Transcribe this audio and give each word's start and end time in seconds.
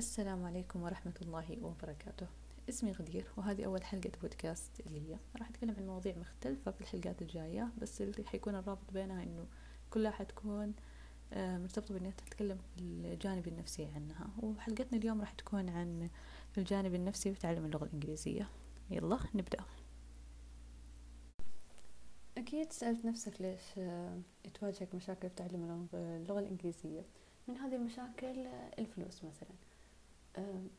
السلام 0.00 0.44
عليكم 0.44 0.82
ورحمة 0.82 1.14
الله 1.22 1.58
وبركاته. 1.62 2.26
اسمي 2.68 2.92
غدير 2.92 3.24
وهذه 3.36 3.64
أول 3.64 3.84
حلقة 3.84 4.10
بودكاست 4.22 4.82
لي. 4.86 5.18
راح 5.36 5.48
أتكلم 5.48 5.74
عن 5.78 5.86
مواضيع 5.86 6.16
مختلفة 6.16 6.70
في 6.70 6.80
الحلقات 6.80 7.22
الجاية 7.22 7.72
بس 7.78 8.02
اللي 8.02 8.24
حيكون 8.26 8.54
الرابط 8.54 8.92
بينها 8.92 9.22
إنه 9.22 9.46
كلها 9.90 10.10
حتكون 10.10 10.74
آه، 11.32 11.58
مرتبطة 11.58 11.94
بإنها 11.94 12.10
تتكلم 12.10 12.58
الجانب 12.78 13.48
النفسي 13.48 13.84
عنها. 13.84 14.30
وحلقتنا 14.42 14.98
اليوم 14.98 15.20
راح 15.20 15.32
تكون 15.32 15.68
عن 15.68 16.08
الجانب 16.58 16.94
النفسي 16.94 17.34
في 17.34 17.40
تعلم 17.40 17.64
اللغة 17.64 17.84
الإنجليزية. 17.84 18.48
يلا 18.90 19.18
نبدأ. 19.34 19.64
أكيد 22.38 22.72
سألت 22.72 23.04
نفسك 23.04 23.40
ليش 23.40 23.62
آه، 23.78 24.20
تواجهك 24.54 24.94
مشاكل 24.94 25.28
في 25.28 25.34
تعلم 25.34 25.88
اللغة 25.94 26.40
الإنجليزية. 26.40 27.04
من 27.48 27.56
هذه 27.56 27.74
المشاكل 27.74 28.46
آه، 28.46 28.70
الفلوس 28.78 29.24
مثلا. 29.24 29.69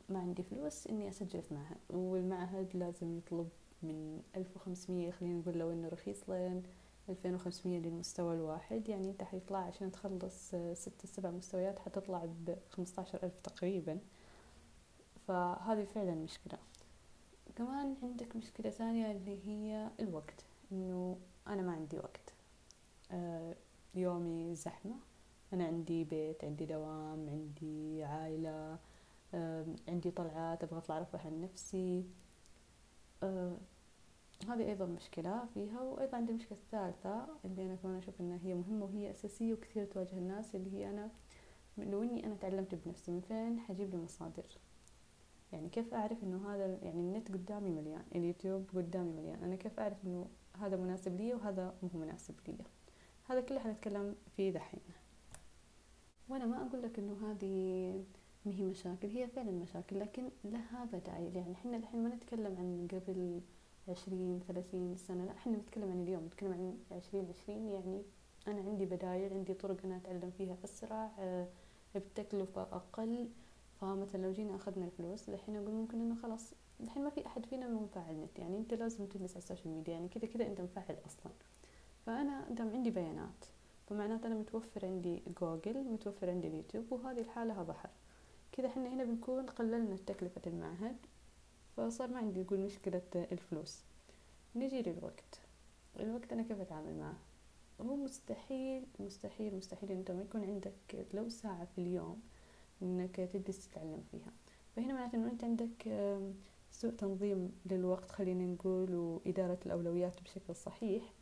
ما 0.09 0.19
عندي 0.19 0.43
فلوس 0.43 0.87
إني 0.87 1.09
أسجل 1.09 1.41
في 1.41 1.53
معهد 1.53 1.77
والمعهد 1.89 2.75
لازم 2.75 3.17
يطلب 3.17 3.49
من 3.83 4.21
ألف 4.35 4.55
وخمسمية 4.55 5.11
خلينا 5.11 5.39
نقول 5.39 5.57
لو 5.57 5.71
إنه 5.71 5.87
رخيص 5.87 6.29
لين 6.29 6.63
ألفين 7.09 7.35
وخمسمية 7.35 7.79
للمستوى 7.79 8.35
الواحد 8.35 8.89
يعني 8.89 9.09
أنت 9.09 9.23
حيطلع 9.23 9.59
عشان 9.59 9.91
تخلص 9.91 10.55
ستة 10.73 11.07
سبع 11.07 11.29
مستويات 11.31 11.79
حتطلع 11.79 12.27
بخمسطعشر 12.47 13.23
ألف 13.23 13.33
تقريبا. 13.43 13.99
فهذه 15.27 15.83
فعلا 15.83 16.15
مشكلة. 16.15 16.59
كمان 17.55 17.95
عندك 18.03 18.35
مشكلة 18.35 18.69
ثانية 18.69 19.11
اللي 19.11 19.47
هي 19.47 19.89
الوقت 19.99 20.45
إنه 20.71 21.17
أنا 21.47 21.61
ما 21.61 21.71
عندي 21.71 21.97
وقت. 21.97 22.33
آه، 23.11 23.55
يومي 23.95 24.55
زحمة 24.55 24.95
أنا 25.53 25.65
عندي 25.65 26.03
بيت 26.03 26.43
عندي 26.43 26.65
دوام 26.65 27.29
عندي 27.29 28.03
عائلة 28.03 28.77
عندي 29.87 30.11
طلعات 30.11 30.63
أبغى 30.63 30.77
أطلع 30.77 30.97
أرفه 30.97 31.19
عن 31.25 31.41
نفسي. 31.41 32.05
هذه 34.47 34.69
أيضا 34.69 34.85
مشكلة 34.85 35.45
فيها 35.53 35.81
وأيضا 35.81 36.17
عندي 36.17 36.33
مشكلة 36.33 36.57
ثالثة 36.71 37.27
اللي 37.45 37.65
أنا 37.65 37.75
كمان 37.75 37.97
أشوف 37.97 38.21
إنها 38.21 38.39
هي 38.43 38.53
مهمة 38.53 38.85
وهي 38.85 39.11
أساسية 39.11 39.53
وكثير 39.53 39.85
تواجه 39.85 40.17
الناس 40.17 40.55
اللي 40.55 40.73
هي 40.73 40.89
أنا 40.89 41.11
لو 41.77 42.03
إني 42.03 42.25
أنا 42.25 42.35
تعلمت 42.35 42.75
بنفسي 42.75 43.11
من 43.11 43.21
فين 43.21 43.59
حجيب 43.59 43.89
لي 43.91 43.97
مصادر؟ 43.97 44.45
يعني 45.51 45.69
كيف 45.69 45.93
أعرف 45.93 46.23
إنه 46.23 46.53
هذا 46.53 46.65
يعني 46.83 46.99
النت 46.99 47.31
قدامي 47.31 47.71
مليان 47.71 48.03
اليوتيوب 48.15 48.69
قدامي 48.75 49.11
مليان 49.11 49.43
أنا 49.43 49.55
كيف 49.55 49.79
أعرف 49.79 50.05
إنه 50.05 50.27
هذا 50.57 50.77
مناسب 50.77 51.15
لي 51.15 51.33
وهذا 51.33 51.75
مو 51.83 51.99
مناسب 51.99 52.35
لي؟ 52.47 52.57
هذا 53.29 53.41
كله 53.41 53.59
حنتكلم 53.59 54.15
فيه 54.35 54.51
دحين. 54.51 54.81
وأنا 56.29 56.45
ما 56.45 56.67
أقول 56.67 56.81
لك 56.81 56.99
إنه 56.99 57.31
هذه 57.31 58.03
ما 58.45 58.51
هي 58.51 58.63
مشاكل 58.65 59.07
هي 59.07 59.27
فعلا 59.27 59.51
مشاكل 59.51 59.99
لكن 59.99 60.29
لها 60.45 60.85
بدائل. 60.85 61.35
يعني 61.35 61.53
إحنا 61.53 61.77
الحين 61.77 62.03
ما 62.03 62.09
نتكلم 62.15 62.55
عن 62.57 62.87
قبل 62.91 63.41
عشرين 63.87 64.39
ثلاثين 64.47 64.95
سنة 64.95 65.25
لا 65.25 65.31
إحنا 65.31 65.57
نتكلم 65.57 65.91
عن 65.91 66.03
اليوم 66.03 66.25
نتكلم 66.25 66.51
عن 66.53 66.77
عشرين 66.97 67.25
عشرين 67.29 67.67
يعني 67.67 68.01
أنا 68.47 68.61
عندي 68.61 68.85
بدايل 68.85 69.33
عندي 69.33 69.53
طرق 69.53 69.77
أنا 69.85 69.97
أتعلم 69.97 70.31
فيها 70.37 70.57
أسرع 70.63 71.11
آه، 71.19 71.47
بتكلفة 71.95 72.61
أقل. 72.61 73.29
فمثلا 73.81 74.21
لو 74.21 74.31
جينا 74.31 74.55
أخذنا 74.55 74.85
الفلوس 74.85 75.29
الحين 75.29 75.55
أقول 75.55 75.71
ممكن 75.71 76.01
إنه 76.01 76.15
خلاص 76.15 76.53
الحين 76.79 77.03
ما 77.03 77.09
في 77.09 77.25
أحد 77.25 77.45
فينا 77.45 77.67
مو 77.67 77.79
مفعل 77.79 78.15
نت. 78.15 78.39
يعني 78.39 78.57
أنت 78.57 78.73
لازم 78.73 79.05
تجلس 79.05 79.31
على 79.31 79.43
ال 79.43 79.48
social 79.48 79.73
media 79.73 79.93
يعني 79.93 80.07
كذا 80.07 80.25
كذا 80.25 80.47
أنت 80.47 80.61
مفعل 80.61 80.95
أصلا. 81.05 81.31
فأنا 82.05 82.45
دام 82.49 82.69
عندي 82.69 82.89
بيانات 82.89 83.45
فمعناته 83.87 84.27
أنا 84.27 84.35
متوفر 84.35 84.85
عندي 84.85 85.23
جوجل 85.41 85.83
متوفر 85.83 86.29
عندي 86.29 86.47
اليوتيوب 86.47 86.85
وهذه 86.91 87.19
الحالة 87.19 87.63
بحر 87.63 87.89
كذا 88.51 88.67
إحنا 88.67 88.93
هنا 88.93 89.03
بنكون 89.03 89.45
قللنا 89.45 89.95
تكلفة 89.95 90.41
المعهد 90.47 90.97
فصار 91.77 92.07
ما 92.07 92.17
عندي 92.17 92.41
نقول 92.41 92.59
مشكلة 92.59 93.01
الفلوس. 93.15 93.83
نجي 94.55 94.81
للوقت. 94.81 95.39
الوقت 95.99 96.33
أنا 96.33 96.43
كيف 96.43 96.61
أتعامل 96.61 96.99
معه؟ 96.99 97.17
هو 97.81 97.95
مستحيل 97.95 98.85
مستحيل 98.99 99.55
مستحيل 99.55 99.91
أنت 99.91 100.11
ما 100.11 100.21
يكون 100.21 100.43
عندك 100.43 101.07
لو 101.13 101.29
ساعة 101.29 101.65
في 101.65 101.81
اليوم 101.81 102.21
إنك 102.81 103.15
تجلس 103.15 103.69
تتعلم 103.69 104.03
فيها. 104.11 104.31
فهنا 104.75 104.93
معناته 104.93 105.15
إنه 105.15 105.31
أنت 105.31 105.43
عندك 105.43 105.87
سوء 106.71 106.91
تنظيم 106.91 107.51
للوقت 107.65 108.11
خلينا 108.11 108.45
نقول 108.45 108.95
وإدارة 108.95 109.59
الأولويات 109.65 110.21
بشكل 110.21 110.55
صحيح. 110.55 111.13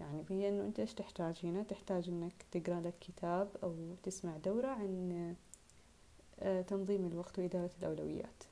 يعني 0.00 0.24
هي 0.30 0.48
إنه 0.48 0.64
أنت 0.64 0.80
إيش 0.80 0.94
تحتاج 0.94 1.40
هنا؟ 1.44 1.62
تحتاج 1.62 2.08
إنك 2.08 2.46
تقرأ 2.52 2.80
لك 2.80 2.94
كتاب 3.00 3.48
أو 3.62 3.94
تسمع 4.02 4.36
دورة 4.36 4.68
عن 4.68 5.34
تنظيم 6.66 7.06
الوقت 7.06 7.38
وإدارة 7.38 7.70
الأولويات. 7.78 8.44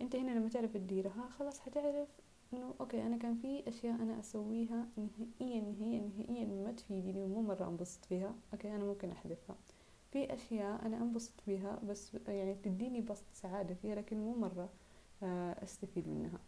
أنت 0.00 0.16
هنا 0.16 0.30
لما 0.30 0.48
تعرف 0.48 0.74
تديرها 0.74 1.28
خلاص 1.38 1.60
حتعرف 1.60 2.08
إنه 2.52 2.74
okay 2.80 3.02
أنا 3.06 3.16
كان 3.16 3.34
في 3.34 3.68
أشياء 3.68 3.94
أنا 3.94 4.20
أسويها 4.20 4.86
نهائيا 4.96 5.60
نهائيا 5.60 6.00
نهائيا 6.00 6.44
ما 6.44 6.72
تفيدني 6.72 7.22
ومو 7.22 7.42
مرة 7.42 7.68
أنبسط 7.68 8.04
فيها. 8.04 8.34
okay 8.52 8.74
أنا 8.74 8.84
ممكن 8.84 9.10
أحذفها. 9.10 9.56
في 10.12 10.34
أشياء 10.34 10.86
أنا 10.86 10.96
أنبسط 10.96 11.40
فيها 11.40 11.80
بس 11.88 12.16
يعني 12.28 12.54
تديني 12.54 13.00
بسط 13.00 13.24
سعادة 13.32 13.74
فيها 13.74 13.94
لكن 13.94 14.16
مو 14.16 14.34
مرة 14.34 14.68
آه، 15.22 15.64
أستفيد 15.64 16.08
منها. 16.08 16.38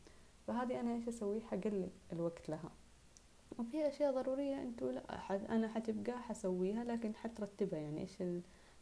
فهذه 0.46 0.80
أنا 0.80 0.94
إيش 0.94 1.08
أسوي؟ 1.08 1.40
حقلل 1.40 1.88
الوقت 2.12 2.48
لها. 2.48 2.70
وفي 3.58 3.88
أشياء 3.88 4.12
ضرورية 4.14 4.62
أنتوا 4.62 4.92
لا 4.92 5.02
أنا 5.30 5.68
حتبقى 5.68 6.22
حسويها 6.22 6.84
لكن 6.84 7.14
حترتبها 7.14 7.78
يعني 7.78 8.00
إيش 8.00 8.22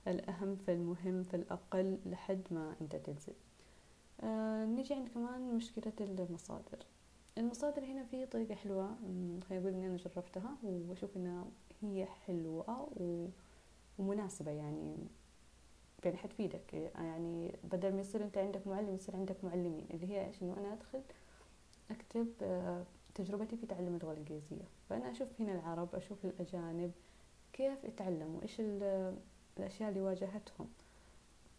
الأهم 0.08 0.56
فالمهم 0.56 1.22
فالأقل 1.22 1.98
لحد 2.06 2.42
ما 2.50 2.74
أنت 2.80 2.96
تنزل 2.96 3.32
آه 4.20 4.64
نجي 4.64 4.94
عند 4.94 5.08
كمان 5.08 5.54
مشكلة 5.54 5.92
المصادر. 6.00 6.86
المصادر 7.38 7.84
هنا 7.84 8.04
في 8.04 8.26
طريقة 8.26 8.54
حلوة 8.54 8.96
خلينا 9.48 9.60
نقول 9.60 9.74
إني 9.74 9.86
أنا 9.86 9.96
جربتها 9.96 10.56
وأشوف 10.62 11.16
إنها 11.16 11.44
هي 11.82 12.06
حلوة 12.06 12.88
ومناسبة 13.98 14.50
يعني 14.50 14.96
يعني 16.04 16.16
حتفيدك. 16.16 16.74
يعني 16.94 17.56
بدل 17.64 17.92
ما 17.94 18.00
يصير 18.00 18.24
أنت 18.24 18.38
عندك 18.38 18.66
معلم 18.66 18.94
يصير 18.94 19.16
عندك 19.16 19.44
معلمين. 19.44 19.86
اللي 19.90 20.06
هي 20.10 20.26
إيش؟ 20.26 20.42
إنه 20.42 20.56
أنا 20.58 20.72
أدخل 20.72 21.02
أكتب 21.90 22.28
آه 22.42 22.84
تجربتي 23.14 23.56
في 23.56 23.66
تعلم 23.66 23.94
اللغة 23.94 24.12
الإنجليزية. 24.12 24.64
فأنا 24.88 25.10
أشوف 25.10 25.28
هنا 25.40 25.52
العرب 25.52 25.94
أشوف 25.94 26.24
الأجانب 26.24 26.92
كيف 27.52 27.84
يتعلموا 27.84 28.42
إيش 28.42 28.60
الأشياء 29.58 29.88
اللي 29.88 30.00
واجهتهم 30.00 30.68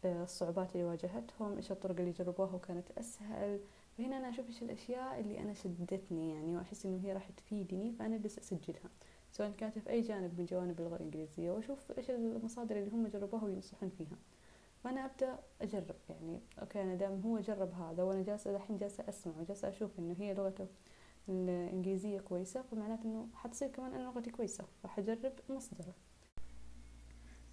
آه، 0.06 0.24
الصعوبات 0.24 0.76
اللي 0.76 0.84
واجهتهم 0.86 1.56
إيش 1.56 1.72
الطرق 1.72 2.00
اللي 2.00 2.12
جربوها 2.12 2.56
وكانت 2.56 2.92
أسهل. 2.98 3.60
فهنا 3.98 4.18
أنا 4.18 4.30
أشوف 4.30 4.48
إيش 4.48 4.64
الأشياء 4.64 5.20
اللي 5.20 5.40
أنا 5.40 5.54
شدتني 5.54 6.30
يعني 6.32 6.58
وأحس 6.58 6.86
إنه 6.86 7.00
هي 7.04 7.14
راح 7.14 7.30
تفيدني 7.30 7.92
فأنا 7.92 8.18
بس 8.18 8.40
أسجلها. 8.40 8.90
سواء 9.32 9.52
كانت 9.52 9.80
في 9.80 9.90
أي 9.90 10.02
جانب 10.02 10.40
من 10.40 10.46
جوانب 10.46 10.80
اللغة 10.80 10.96
الإنجليزية 10.96 11.52
وأشوف 11.52 11.92
إيش 11.98 12.10
المصادر 12.12 12.76
اللي 12.76 12.92
هم 12.92 13.08
جربوها 13.08 13.44
وينصحون 13.44 13.90
فيها. 13.90 14.18
فأنا 14.84 15.06
أبدأ 15.06 15.40
أجرب 15.62 15.96
يعني 16.10 16.40
أوكي 16.62 16.82
أنا 16.82 16.96
دام 16.96 17.22
هو 17.26 17.40
جرب 17.40 17.74
هذا 17.74 18.04
وأنا 18.04 18.24
جالسة 18.24 18.56
الحين 18.56 18.78
جالسة 18.78 19.10
أسمع 19.10 19.34
وجالسة 19.40 19.70
أشوف 19.70 20.00
إنه 20.00 20.16
هي 20.20 20.34
لغته 20.34 20.68
الإنجليزية 21.30 22.20
كويسة 22.20 22.62
فمعناته 22.62 23.04
إنه 23.06 23.28
حتصير 23.34 23.68
كمان 23.68 23.94
أنا 23.94 24.04
لغتي 24.04 24.32
كويسة 24.32 24.66
فحجرب 24.84 25.34
مصدره. 25.50 25.94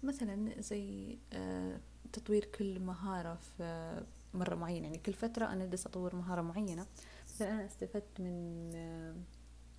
مثلا 0.03 0.61
زي 0.61 1.17
آه، 1.33 1.79
تطوير 2.13 2.45
كل 2.45 2.79
مهارة 2.79 3.35
في 3.35 3.63
آه، 3.63 4.03
مرة 4.33 4.55
معينة. 4.55 4.85
يعني 4.85 4.97
كل 4.97 5.13
فترة 5.13 5.45
أنا 5.45 5.63
أجلس 5.63 5.87
أطور 5.87 6.15
مهارة 6.15 6.41
معينة. 6.41 6.85
مثلا 7.29 7.51
أنا 7.51 7.65
استفدت 7.65 8.19
من 8.19 8.71
آه، 8.75 9.15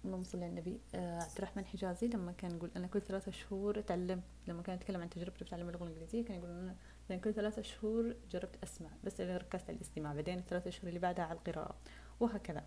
اللهم 0.04 0.24
صل 0.24 0.38
على 0.38 0.46
النبي 0.46 0.80
عبد 0.94 1.36
الرحمن 1.38 1.64
حجازي 1.64 2.06
لما 2.06 2.32
كان 2.32 2.56
يقول 2.56 2.70
أنا 2.76 2.86
كل 2.86 3.00
ثلاثة 3.00 3.32
شهور 3.32 3.80
تعلمت 3.80 4.22
لما 4.48 4.62
كان 4.62 4.76
يتكلم 4.76 5.00
عن 5.00 5.10
تجربته 5.10 5.44
في 5.44 5.50
تعلم 5.50 5.68
اللغة 5.68 5.84
الإنجليزية 5.84 6.24
كان 6.24 6.36
يقول 6.36 6.50
أنا 6.50 6.76
لأن 7.10 7.20
كل 7.20 7.34
ثلاثة 7.34 7.62
شهور 7.62 8.16
جربت 8.30 8.58
أسمع 8.64 8.90
بس 9.04 9.20
اللي 9.20 9.36
ركزت 9.36 9.68
على 9.68 9.76
الإستماع. 9.76 10.14
بعدين 10.14 10.38
الثلاثة 10.38 10.70
شهور 10.70 10.88
اللي 10.88 11.00
بعدها 11.00 11.24
على 11.24 11.38
القراءة. 11.38 11.76
وهكذا. 12.20 12.64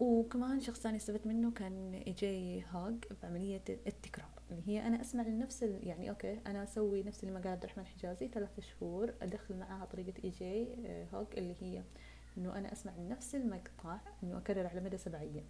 وكمان 0.00 0.60
شخص 0.60 0.80
ثاني 0.80 0.96
استفدت 0.96 1.26
منه 1.26 1.50
كان 1.50 1.94
إيجي 1.94 2.62
هاج 2.62 2.94
بعملية 3.22 3.64
التكرار. 3.68 4.30
اللي 4.50 4.62
هي 4.68 4.86
أنا 4.86 5.00
أسمع 5.00 5.22
لنفس 5.22 5.62
يعني 5.62 6.10
أوكي 6.10 6.40
أنا 6.46 6.62
أسوي 6.62 7.02
نفس 7.02 7.24
اللي 7.24 7.34
ما 7.34 7.40
قال 7.40 7.48
عبد 7.48 7.64
الرحمن 7.64 7.86
حجازي 7.86 8.28
ثلاثة 8.28 8.62
شهور 8.62 9.14
أدخل 9.22 9.56
معاها 9.56 9.84
طريقة 9.84 10.12
إيجي 10.24 10.74
هاج 11.12 11.26
اللي 11.36 11.54
هي 11.60 11.82
إنه 12.38 12.58
أنا 12.58 12.72
أسمع 12.72 12.92
نفس 12.98 13.34
المقطع 13.34 13.98
إنه 14.22 14.38
أكرر 14.38 14.66
على 14.66 14.80
مدى 14.80 14.98
سبع 14.98 15.20
أيام. 15.20 15.44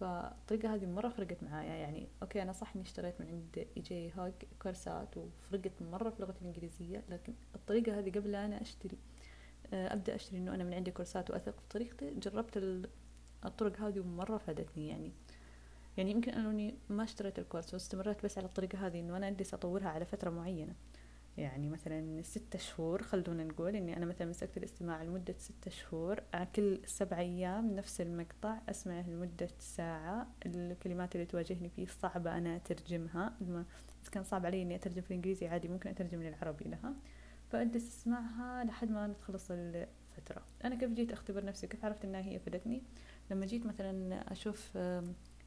فالطريقة 0.00 0.74
هذه 0.74 0.86
مرة 0.86 1.08
فرقت 1.08 1.42
معايا. 1.42 1.74
يعني 1.74 2.08
أوكي 2.22 2.42
أنا 2.42 2.52
صح 2.52 2.72
إني 2.74 2.84
اشتريت 2.84 3.20
من 3.20 3.26
عند 3.26 3.66
إيجي 3.76 4.10
هاج 4.10 4.32
كورسات 4.62 5.16
وفرقت 5.16 5.82
مرة 5.82 6.10
في 6.10 6.22
لغتي 6.22 6.40
الإنجليزية 6.40 7.04
لكن 7.08 7.32
الطريقة 7.54 7.98
هذه 7.98 8.10
قبل 8.10 8.34
أنا 8.34 8.60
أشتري 8.62 8.98
آه، 9.72 9.92
أبدأ 9.94 10.14
أشتري 10.14 10.38
إنه 10.38 10.54
أنا 10.54 10.64
من 10.64 10.74
عندي 10.74 10.90
كورسات 10.90 11.30
وأثق 11.30 11.60
في 11.60 11.68
طريقتي 11.70 12.10
جربت 12.10 12.58
الطرق 13.44 13.80
هذه 13.80 14.02
مرة 14.02 14.38
فادتني 14.38 14.88
يعني. 14.88 15.12
يعني 15.96 16.10
يمكن 16.10 16.32
أنني 16.32 16.74
ما 16.88 17.04
اشتريت 17.04 17.38
الكورس 17.38 17.74
واستمريت 17.74 18.24
بس 18.24 18.38
على 18.38 18.46
الطريقة 18.46 18.86
هذه 18.86 19.00
إنه 19.00 19.16
أنا 19.16 19.28
أجلس 19.28 19.54
أطورها 19.54 19.88
على 19.88 20.04
فترة 20.04 20.30
معينة. 20.30 20.74
يعني 21.36 21.68
مثلا 21.68 22.22
ستة 22.22 22.58
شهور 22.58 23.02
خلونا 23.02 23.44
نقول 23.44 23.76
إني 23.76 23.96
أنا 23.96 24.06
مثلا 24.06 24.28
مسكت 24.28 24.56
الاستماع 24.56 25.02
لمدة 25.02 25.34
ستة 25.38 25.70
شهور 25.70 26.20
كل 26.56 26.80
سبع 26.86 27.18
أيام 27.18 27.76
نفس 27.76 28.00
المقطع 28.00 28.58
اسمعه 28.68 29.10
لمدة 29.10 29.48
ساعة. 29.58 30.26
الكلمات 30.46 31.14
اللي 31.14 31.26
تواجهني 31.26 31.68
فيه 31.68 31.86
صعبة 31.86 32.38
أنا 32.38 32.56
أترجمها. 32.56 33.34
إذا 33.40 33.64
كان 34.12 34.24
صعب 34.24 34.46
علي 34.46 34.62
إني 34.62 34.74
أترجم 34.74 35.02
في 35.02 35.10
الإنجليزي 35.10 35.48
عادي 35.48 35.68
ممكن 35.68 35.90
أترجم 35.90 36.22
للعربي 36.22 36.64
لها. 36.64 36.94
فأجلس 37.50 37.88
أسمعها 37.88 38.64
لحد 38.64 38.90
ما 38.90 39.12
تخلص 39.12 39.50
الفترة 40.18 40.42
أنا 40.64 40.74
كيف 40.74 40.90
جيت 40.90 41.12
أختبر 41.12 41.44
نفسي؟ 41.44 41.66
كيف 41.66 41.84
عرفت 41.84 42.04
إنها 42.04 42.20
هي 42.20 42.38
فادتني؟ 42.38 42.82
لما 43.30 43.46
جيت 43.46 43.66
مثلا 43.66 44.32
أشوف 44.32 44.78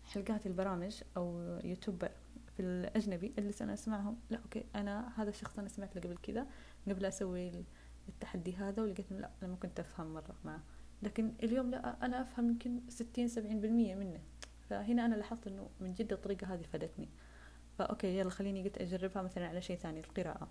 حلقات 0.04 0.46
البرامج 0.46 1.02
أو 1.18 1.40
يوتيوبر 1.64 2.12
في 2.56 2.62
الأجنبي 2.62 3.34
اللي 3.38 3.54
أنا 3.62 3.74
أسمعهم 3.74 4.20
لا 4.30 4.38
okay 4.38 4.66
أنا 4.76 5.12
هذا 5.16 5.30
الشخص 5.30 5.60
أنا 5.60 5.68
سمعت 5.68 5.96
له 5.96 6.02
قبل 6.02 6.18
كذا 6.18 6.48
قبل 6.90 7.06
أسوي 7.06 7.66
التحدي 8.10 8.56
هذا 8.56 8.84
ولقيت 8.84 9.12
لا 9.12 9.32
أنا 9.42 9.52
ما 9.52 9.56
كنت 9.56 9.80
أفهم 9.80 10.14
مرة 10.14 10.36
معه. 10.46 10.64
لكن 11.04 11.34
اليوم 11.44 11.72
لا 11.72 12.06
أنا 12.06 12.22
أفهم 12.22 12.50
يمكن 12.50 12.82
ستين 12.90 13.28
سبعين 13.28 13.62
بالمية 13.62 13.96
منه. 13.96 14.20
فهنا 14.70 15.06
أنا 15.06 15.16
لاحظت 15.16 15.48
إنه 15.48 15.70
من 15.80 15.94
جد 15.94 16.14
الطريقة 16.14 16.54
هذه 16.54 16.62
فادتني. 16.62 17.10
ف 17.78 17.86
okay 17.86 18.18
يلا 18.18 18.30
خليني 18.30 18.64
قلت 18.64 18.78
أجربها 18.78 19.22
مثلا 19.22 19.48
على 19.48 19.62
شيء 19.62 19.78
ثاني 19.78 20.00
القراءة. 20.00 20.50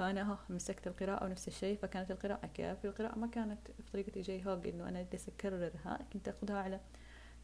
فأنا 0.00 0.32
ها 0.32 0.38
مسكت 0.50 0.86
القراءة 0.86 1.24
ونفس 1.24 1.48
الشيء 1.48 1.76
فكانت 1.76 2.10
القراءة 2.10 2.46
كيف 2.46 2.84
القراءة 2.84 3.18
ما 3.18 3.26
كانت 3.26 3.58
في 3.70 3.92
طريقة 3.92 4.20
AJ 4.20 4.46
Hoge 4.46 4.66
إنه 4.66 4.88
أنا 4.88 5.00
أجلس 5.00 5.28
أكررها 5.28 5.98
كنت 6.12 6.28
أخذها 6.28 6.56
على 6.56 6.80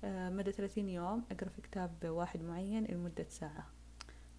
آه، 0.05 0.31
مدى 0.31 0.53
ثلاثين 0.53 0.89
يوم 0.89 1.25
أقرأ 1.33 1.49
في 1.49 1.63
كتاب 1.63 1.93
واحد 2.05 2.43
معين 2.43 2.85
لمدة 2.85 3.27
ساعة. 3.29 3.67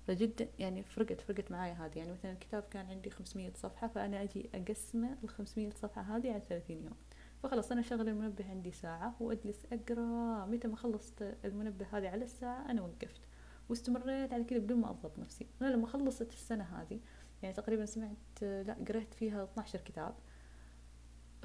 فجدا 0.07 0.47
يعني 0.59 0.83
فرقت 0.83 1.21
فرقت 1.21 1.51
معايا 1.51 1.73
هذه. 1.73 1.97
يعني 1.97 2.11
مثلا 2.11 2.31
الكتاب 2.31 2.63
كان 2.71 2.85
عندي 2.85 3.09
500 3.09 3.51
صفحة 3.55 3.87
فأنا 3.87 4.21
أجي 4.23 4.49
أقسمه 4.55 5.17
ال 5.23 5.29
500 5.29 5.69
صفحة 5.69 6.01
هذه 6.01 6.31
على 6.31 6.41
30 6.49 6.77
يوم. 6.77 6.95
فخلاص 7.43 7.71
أنا 7.71 7.81
شغل 7.81 8.09
المنبه 8.09 8.49
عندي 8.49 8.71
ساعة 8.71 9.15
وأجلس 9.19 9.65
أقرأ. 9.73 10.45
متى 10.45 10.67
ما 10.67 10.75
خلصت 10.75 11.35
المنبه 11.45 11.85
هذه 11.91 12.09
على 12.09 12.23
الساعة 12.23 12.71
أنا 12.71 12.81
وقفت. 12.81 13.21
واستمريت 13.69 14.33
على 14.33 14.43
كذا 14.43 14.59
بدون 14.59 14.77
ما 14.77 14.89
أضبط 14.89 15.19
نفسي. 15.19 15.47
أنا 15.61 15.67
لما 15.67 15.87
خلصت 15.87 16.33
السنة 16.33 16.63
هذه 16.63 16.99
يعني 17.43 17.55
تقريبا 17.55 17.85
سمعت 17.85 18.41
لا 18.41 18.77
قريت 18.87 19.13
فيها 19.13 19.43
12 19.43 19.81
كتاب. 19.81 20.15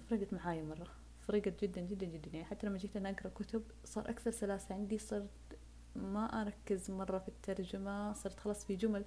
فرقت 0.09 0.33
معايا 0.33 0.63
مرة. 0.63 0.89
فرقت 1.21 1.65
جدا 1.65 1.81
جدا 1.81 2.07
جدا. 2.07 2.31
يعني 2.33 2.45
حتى 2.45 2.67
لما 2.67 2.79
جيت 2.79 2.97
أنا 2.97 3.11
أقرأ 3.11 3.29
كتب 3.31 3.63
صار 3.85 4.11
أكثر 4.11 4.31
سلاسة 4.31 4.75
عندي 4.75 4.99
صرت 4.99 5.59
ما 5.97 6.43
أركز 6.43 6.91
مرة 6.91 7.19
في 7.19 7.29
الترجمة 7.29 8.13
صرت 8.13 8.41
خلاص 8.41 8.65
في 8.65 8.77
جمل. 8.77 9.05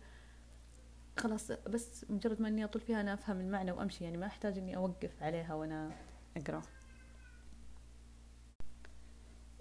خلاص 1.18 1.52
بس 1.52 2.06
مجرد 2.12 2.42
ما 2.42 2.48
إني 2.48 2.64
أطول 2.66 2.82
فيها 2.82 3.02
أنا 3.02 3.14
أفهم 3.14 3.40
المعنى 3.40 3.72
وأمشي. 3.72 4.04
يعني 4.04 4.18
ما 4.18 4.26
أحتاج 4.26 4.58
إني 4.58 4.76
أوقف 4.76 5.24
عليها 5.24 5.54
وأنا 5.54 5.92
أقرأ. 6.38 6.62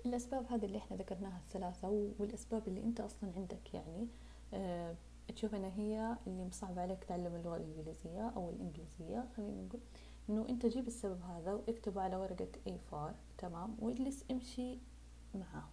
الأسباب 0.06 0.46
هذه 0.52 0.64
اللي 0.64 0.78
إحنا 0.78 0.96
ذكرناها 0.96 1.38
الثلاثة 1.38 1.88
والأسباب 2.18 2.68
اللي 2.68 2.80
أنت 2.82 3.00
أصلا 3.00 3.32
عندك 3.36 3.74
يعني 3.74 4.08
أه 4.54 4.96
تشوف 5.28 5.54
انها 5.54 5.72
هي 5.76 6.16
اللي 6.26 6.44
مصعب 6.44 6.78
عليك 6.78 7.04
تعلم 7.04 7.34
اللغة 7.34 7.56
الإنجليزية 7.56 8.28
أو 8.28 8.50
الإنجليزية 8.50 9.28
خلينا 9.36 9.62
نقول 9.62 9.80
إنه 10.30 10.48
أنت 10.48 10.66
جيب 10.66 10.86
السبب 10.86 11.22
هذا 11.22 11.52
واكتبه 11.52 12.02
على 12.02 12.16
ورقة 12.16 12.48
A4 12.68 13.12
تمام؟ 13.38 13.76
واجلس 13.80 14.24
امشي 14.30 14.78
معاه. 15.34 15.68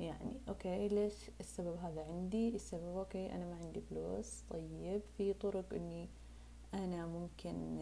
يعني 0.00 0.40
okay 0.48 0.88
ليش 0.88 1.30
السبب 1.40 1.76
هذا 1.76 2.04
عندي؟ 2.04 2.54
السبب 2.54 2.96
okay 2.96 3.34
أنا 3.34 3.44
ما 3.44 3.54
عندي 3.54 3.80
فلوس. 3.80 4.42
طيب 4.50 5.02
في 5.18 5.32
طرق 5.32 5.74
إني 5.74 6.08
أنا 6.74 7.06
ممكن 7.06 7.78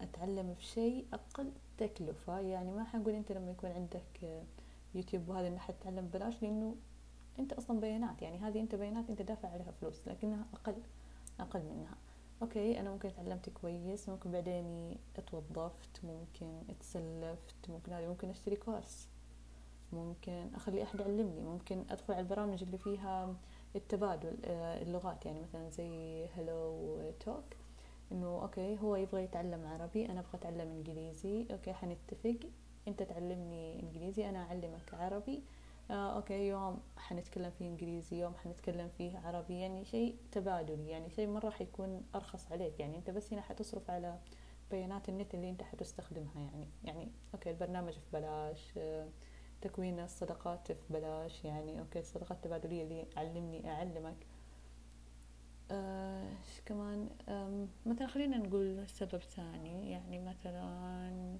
أتعلم 0.00 0.54
في 0.54 0.64
شيء 0.64 1.06
أقل 1.12 1.52
تكلفة. 1.78 2.40
يعني 2.40 2.72
ما 2.72 2.84
حنقول 2.84 3.14
أنت 3.14 3.32
لما 3.32 3.50
يكون 3.50 3.70
عندك 3.70 4.44
يوتيوب 4.94 5.28
وهذا 5.28 5.48
انك 5.48 5.58
حتتعلم 5.58 6.06
ببلاش 6.06 6.42
لأنه 6.42 6.76
انت 7.38 7.52
أصلا 7.52 7.80
بيانات 7.80 8.22
يعني 8.22 8.38
هذه 8.38 8.60
انت 8.60 8.74
بيانات 8.74 9.10
انت 9.10 9.22
دافع 9.22 9.48
عليها 9.48 9.72
فلوس 9.80 10.08
لكنها 10.08 10.46
أقل 10.54 10.74
أقل 11.40 11.62
منها. 11.62 11.96
okay 12.42 12.80
أنا 12.80 12.90
ممكن 12.90 13.12
تعلمت 13.12 13.48
كويس 13.50 14.08
ممكن 14.08 14.30
بعدين 14.30 14.96
اتوظفت 15.16 16.04
ممكن 16.04 16.62
اتسلفت 16.70 17.68
ممكن 17.68 17.92
هذه 17.92 18.06
ممكن 18.06 18.30
أشتري 18.30 18.56
course 18.56 19.08
ممكن 19.92 20.50
أخلي 20.54 20.82
أحد 20.82 21.00
يعلمني 21.00 21.42
ممكن 21.42 21.84
أدخل 21.90 22.14
على 22.14 22.22
البرامج 22.22 22.62
اللي 22.62 22.78
فيها 22.78 23.34
التبادل 23.76 24.36
آه، 24.44 24.82
اللغات 24.82 25.26
يعني 25.26 25.40
مثلا 25.40 25.70
زي 25.70 26.24
HelloTalk 26.26 27.44
إنه 28.12 28.42
okay 28.42 28.78
هو 28.78 28.96
يبغى 28.96 29.24
يتعلم 29.24 29.66
عربي 29.66 30.06
أنا 30.06 30.20
أبغى 30.20 30.34
أتعلم 30.34 30.70
إنجليزي 30.70 31.46
okay 31.50 31.72
حنتفق 31.72 32.38
أنت 32.88 33.02
تعلمني 33.02 33.82
إنجليزي 33.82 34.28
أنا 34.28 34.42
أعلمك 34.42 34.94
عربي 34.94 35.42
آه 35.90 36.16
okay 36.16 36.48
يوم 36.48 36.80
حنتكلم 36.96 37.50
فيه 37.50 37.68
إنجليزي 37.68 38.20
يوم 38.20 38.34
حنتكلم 38.34 38.88
فيه 38.98 39.18
عربي 39.18 39.60
يعني 39.60 39.84
شيء 39.84 40.16
تبادلي 40.32 40.88
يعني 40.88 41.10
شيء 41.10 41.28
مرة 41.28 41.50
حيكون 41.50 42.02
أرخص 42.14 42.52
عليك 42.52 42.80
يعني 42.80 42.96
أنت 42.96 43.10
بس 43.10 43.32
هنا 43.32 43.42
حتصرف 43.42 43.90
على 43.90 44.18
بيانات 44.70 45.08
النت 45.08 45.34
اللي 45.34 45.50
أنت 45.50 45.62
حتستخدمها 45.62 46.40
يعني 46.42 46.68
يعني 46.84 47.08
okay 47.34 47.50
البرنامج 47.50 47.92
في 47.92 48.00
بلاش 48.12 48.72
آه 48.78 49.08
تكوين 49.60 50.00
الصداقات 50.00 50.72
في 50.72 50.92
بلاش 50.92 51.44
يعني 51.44 51.80
okay 51.80 51.98
الصداقات 51.98 52.36
التبادلية 52.36 52.82
اللي 52.82 53.06
علمني 53.16 53.70
أعلمك. 53.70 54.26
آه، 55.70 56.22
إيش 56.22 56.60
آه 56.60 56.62
كمان 56.66 57.08
مثلا 57.86 58.06
خلينا 58.06 58.36
نقول 58.36 58.88
سبب 58.88 59.18
ثاني 59.18 59.90
يعني 59.90 60.18
مثلا 60.18 61.38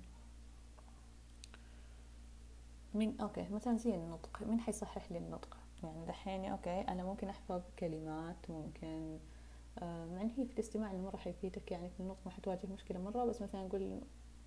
من 2.94 3.20
okay 3.20 3.48
مثلا 3.50 3.76
زي 3.76 3.94
النطق. 3.94 4.42
مين 4.42 4.60
حيصحح 4.60 5.12
لي 5.12 5.18
النطق؟ 5.18 5.56
يعني 5.82 6.06
دحين 6.06 6.44
okay 6.44 6.80
أنا 6.80 7.04
ممكن 7.04 7.28
أحفظ 7.28 7.62
كلمات 7.78 8.50
ممكن 8.50 9.18
آه 9.78 10.06
مع 10.06 10.20
إن 10.20 10.30
هي 10.36 10.46
في 10.46 10.52
الاستماع 10.52 10.92
المرة 10.92 11.16
حيفيدك 11.16 11.72
يعني 11.72 11.90
في 11.90 12.00
النطق 12.00 12.20
ما 12.26 12.30
حتواجه 12.30 12.66
مشكلة 12.66 13.00
مرة 13.00 13.24
بس 13.24 13.42
مثلا 13.42 13.62
نقول 13.66 14.00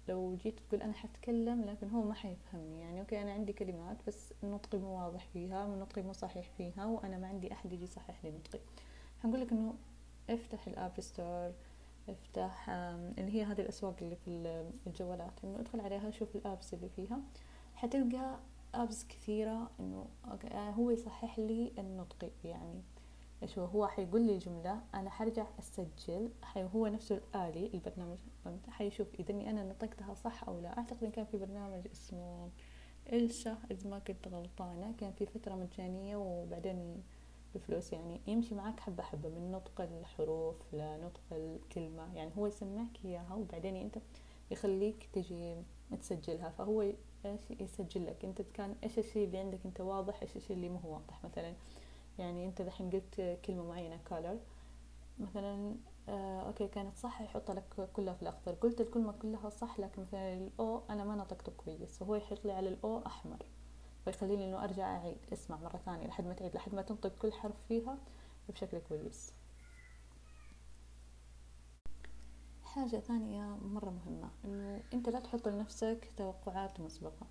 لو 0.09 0.35
جيت 0.35 0.59
تقول 0.59 0.81
أنا 0.81 0.93
حتكلم 0.93 1.65
لكن 1.65 1.89
هو 1.89 2.01
ما 2.03 2.13
حيفهمني. 2.13 2.81
يعني 2.81 2.99
okay 2.99 3.21
أنا 3.21 3.31
عندي 3.33 3.53
كلمات 3.53 3.97
بس 4.07 4.33
نطقي 4.43 4.77
مو 4.77 4.97
واضح 5.03 5.27
فيها 5.33 5.67
نطقي 5.67 6.01
مو 6.01 6.13
صحيح 6.13 6.49
فيها 6.57 6.85
وأنا 6.85 7.17
ما 7.17 7.27
عندي 7.27 7.53
أحد 7.53 7.73
يجي 7.73 7.83
يصحح 7.83 8.25
لي 8.25 8.31
نطقي. 8.31 8.59
حنقول 9.23 9.41
لك 9.41 9.51
إنه 9.51 9.75
افتح 10.29 10.67
ال 10.67 10.76
App 10.76 11.01
Store 11.01 11.51
افتح 12.09 12.69
اللي 12.69 13.35
هي 13.35 13.43
هذه 13.43 13.61
الأسواق 13.61 13.95
اللي 14.01 14.15
في 14.15 14.63
الجوالات 14.87 15.43
إنه 15.43 15.59
ادخل 15.59 15.79
عليها 15.79 16.11
شوف 16.11 16.35
ال 16.35 16.43
apps 16.43 16.73
اللي 16.73 16.89
فيها. 16.89 17.19
حتلقى 17.77 18.39
apps 18.73 19.07
كثيرة 19.07 19.71
إنه 19.79 20.07
هو 20.53 20.89
يصحح 20.89 21.39
لي 21.39 21.71
النطقي 21.77 22.29
يعني. 22.43 22.81
إيش 23.43 23.59
هو؟ 23.59 23.65
هو 23.65 23.87
حيقول 23.87 24.21
لي 24.21 24.37
جملة 24.37 24.81
أنا 24.93 25.09
حرجع 25.09 25.47
أسجل. 25.59 26.29
حي 26.43 26.63
هو 26.75 26.87
نفسه 26.87 27.15
الالي 27.15 27.71
البرنامج 27.73 28.17
حيشوف 28.69 29.07
إني 29.29 29.49
أنا 29.49 29.63
نطقتها 29.63 30.13
صح 30.13 30.43
أو 30.47 30.59
لا. 30.59 30.77
أعتقد 30.77 31.03
إن 31.03 31.11
كان 31.11 31.25
في 31.25 31.37
برنامج 31.37 31.87
اسمه 31.91 32.49
إلسا 33.13 33.57
إذا 33.71 33.89
ما 33.89 33.99
كنت 33.99 34.27
غلطانة. 34.27 34.93
كان 34.97 35.11
في 35.11 35.25
فترة 35.25 35.55
مجانية 35.55 36.15
وبعدين 36.15 37.03
بفلوس 37.55 37.93
يعني. 37.93 38.21
يمشي 38.27 38.55
معك 38.55 38.79
حبة 38.79 39.03
حبة 39.03 39.29
من 39.29 39.51
نطق 39.51 39.81
الحروف 39.81 40.55
لنطق 40.73 41.21
الكلمة. 41.31 42.15
يعني 42.15 42.31
هو 42.37 42.47
يسمعك 42.47 43.05
إياها 43.05 43.33
وبعدين 43.33 43.75
أنت 43.75 43.97
يخليك 44.51 45.09
تجي 45.13 45.55
تسجلها. 46.01 46.49
فهو 46.49 46.91
إيش 47.25 47.41
يسجل 47.59 48.05
لك؟ 48.05 48.25
أنت 48.25 48.41
كان 48.41 48.75
إيش 48.83 48.99
الشيء 48.99 49.25
اللي 49.25 49.37
عندك 49.37 49.59
أنت 49.65 49.81
واضح؟ 49.81 50.21
إيش 50.21 50.35
الشيء 50.35 50.55
اللي 50.55 50.69
مو 50.69 50.79
واضح؟ 50.83 51.23
مثلا 51.23 51.53
يعني 52.19 52.45
أنت 52.45 52.61
دحين 52.61 52.89
قلت 52.89 53.39
كلمة 53.45 53.63
معينة 53.63 53.99
color. 54.09 54.37
مثلا 55.19 55.75
آه 56.09 56.41
أوكي 56.41 56.67
كانت 56.67 56.97
صح 56.97 57.21
يحط 57.21 57.51
لك 57.51 57.89
كلها 57.93 58.13
في 58.13 58.21
الأخضر. 58.21 58.53
قلت 58.53 58.81
الكلمة 58.81 59.11
كلها 59.11 59.49
صح 59.49 59.79
لكن 59.79 60.01
مثلا 60.01 60.33
الأو 60.33 60.81
أنا 60.89 61.03
ما 61.03 61.15
نطقته 61.15 61.51
كويس. 61.57 61.97
فهو 61.97 62.15
يحط 62.15 62.45
لي 62.45 62.51
على 62.51 62.69
الأو 62.69 63.05
أحمر. 63.05 63.45
فيخليني 64.05 64.45
إنه 64.45 64.63
أرجع 64.63 64.97
أعيد. 64.97 65.17
اسمع 65.33 65.57
مرة 65.57 65.77
ثانية 65.77 66.07
لحد 66.07 66.25
ما 66.25 66.33
تعيد. 66.33 66.55
لحد 66.55 66.75
ما 66.75 66.81
تنطق 66.81 67.11
كل 67.19 67.33
حرف 67.33 67.55
فيها 67.67 67.97
بشكل 68.49 68.79
كويس. 68.89 69.33
حاجة 72.77 72.97
ثانية 72.99 73.57
مرة 73.61 73.89
مهمة 73.89 74.29
إنه 74.45 74.81
أنت 74.93 75.09
لا 75.09 75.19
تحط 75.19 75.47
لنفسك 75.47 76.11
توقعات 76.17 76.79
مسبقة. 76.79 77.27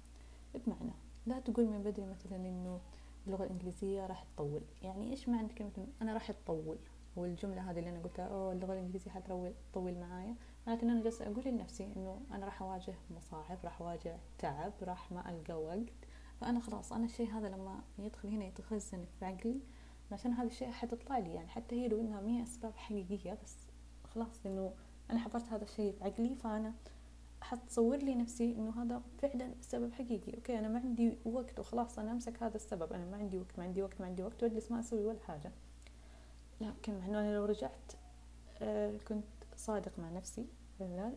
بمعنى 0.55 0.93
لا 1.27 1.41
تقول 1.41 1.67
من 1.67 1.83
بدري 1.83 2.07
مثلا 2.07 2.37
إنه 2.37 2.81
اللغة 3.27 3.45
الإنجليزية 3.45 4.07
راح 4.07 4.23
تطول. 4.23 4.63
يعني 4.83 5.11
إيش 5.11 5.29
معنى 5.29 5.49
كلمة 5.49 5.87
أنا 6.03 6.15
راح 6.15 6.33
تطول. 6.33 6.79
والجملة 7.17 7.71
هذه 7.71 7.79
اللي 7.79 7.91
أنا 7.91 8.01
قلتها 8.03 8.25
أوه 8.25 8.53
اللغة 8.53 8.73
الإنجليزية 8.73 9.11
حتطول 9.11 9.55
تطول 9.73 9.95
معايا. 9.95 10.35
معناته 10.67 10.85
إن 10.85 10.91
أنا 10.91 11.03
جالسة 11.03 11.27
أقول 11.27 11.45
لنفسي 11.47 11.93
إنه 11.97 12.21
أنا 12.33 12.45
راح 12.45 12.63
أواجه 12.63 12.95
مصاعب 13.11 13.59
راح 13.65 13.81
أواجه 13.81 14.17
تعب 14.39 14.73
راح 14.83 15.13
ما 15.13 15.31
ألقى 15.31 15.63
وقت. 15.63 15.93
فأنا 16.41 16.61
خلاص 16.61 16.93
أنا 16.93 17.05
الشيء 17.05 17.31
هذا 17.31 17.49
لما 17.49 17.81
يدخل 17.99 18.29
هنا 18.29 18.45
يتخزن 18.45 19.05
في 19.19 19.25
عقلي 19.25 19.61
عشان 20.13 20.33
هذا 20.33 20.47
الشيء 20.47 20.71
حتطلع 20.71 21.19
لي. 21.19 21.35
يعني 21.35 21.49
حتى 21.49 21.75
هي 21.77 21.89
لو 21.89 22.01
إنها 22.01 22.21
مية 22.21 22.43
أسباب 22.43 22.77
حقيقية 22.77 23.39
بس 23.45 23.57
خلاص 24.05 24.47
إنه 24.47 24.73
أنا 25.11 25.19
حفرت 25.19 25.49
هذا 25.49 25.65
الشيء 25.65 25.93
في 25.93 26.05
عقلي 26.05 26.35
فأنا 26.35 26.75
حتصور 27.41 27.97
لي 27.97 28.15
نفسي 28.15 28.53
إنه 28.53 28.83
هذا 28.83 29.03
فعلا 29.19 29.53
السبب 29.61 29.93
حقيقي. 29.93 30.35
أوكي 30.35 30.59
أنا 30.59 30.69
ما 30.69 30.79
عندي 30.79 31.19
وقت 31.25 31.61
وخلاص 31.61 31.99
أنا 31.99 32.13
أمسك 32.13 32.43
هذا 32.43 32.57
السبب. 32.57 32.93
أنا 32.93 33.05
ما 33.05 33.17
عندي 33.17 33.39
وقت 33.39 33.59
ما 33.59 33.65
عندي 33.65 33.83
وقت 33.83 34.01
ما 34.01 34.07
عندي 34.07 34.23
وقت 34.23 34.43
وأجلس 34.43 34.71
ما 34.71 34.81
أسوي 34.81 35.05
ولا 35.05 35.21
حاجة. 35.21 35.53
لكن 36.61 36.99
مع 36.99 37.07
انه 37.07 37.21
أنا 37.21 37.35
لو 37.35 37.45
رجعت 37.45 37.93
آه 38.59 38.97
كنت 39.09 39.25
صادق 39.57 39.99
مع 39.99 40.11
نفسي 40.11 40.47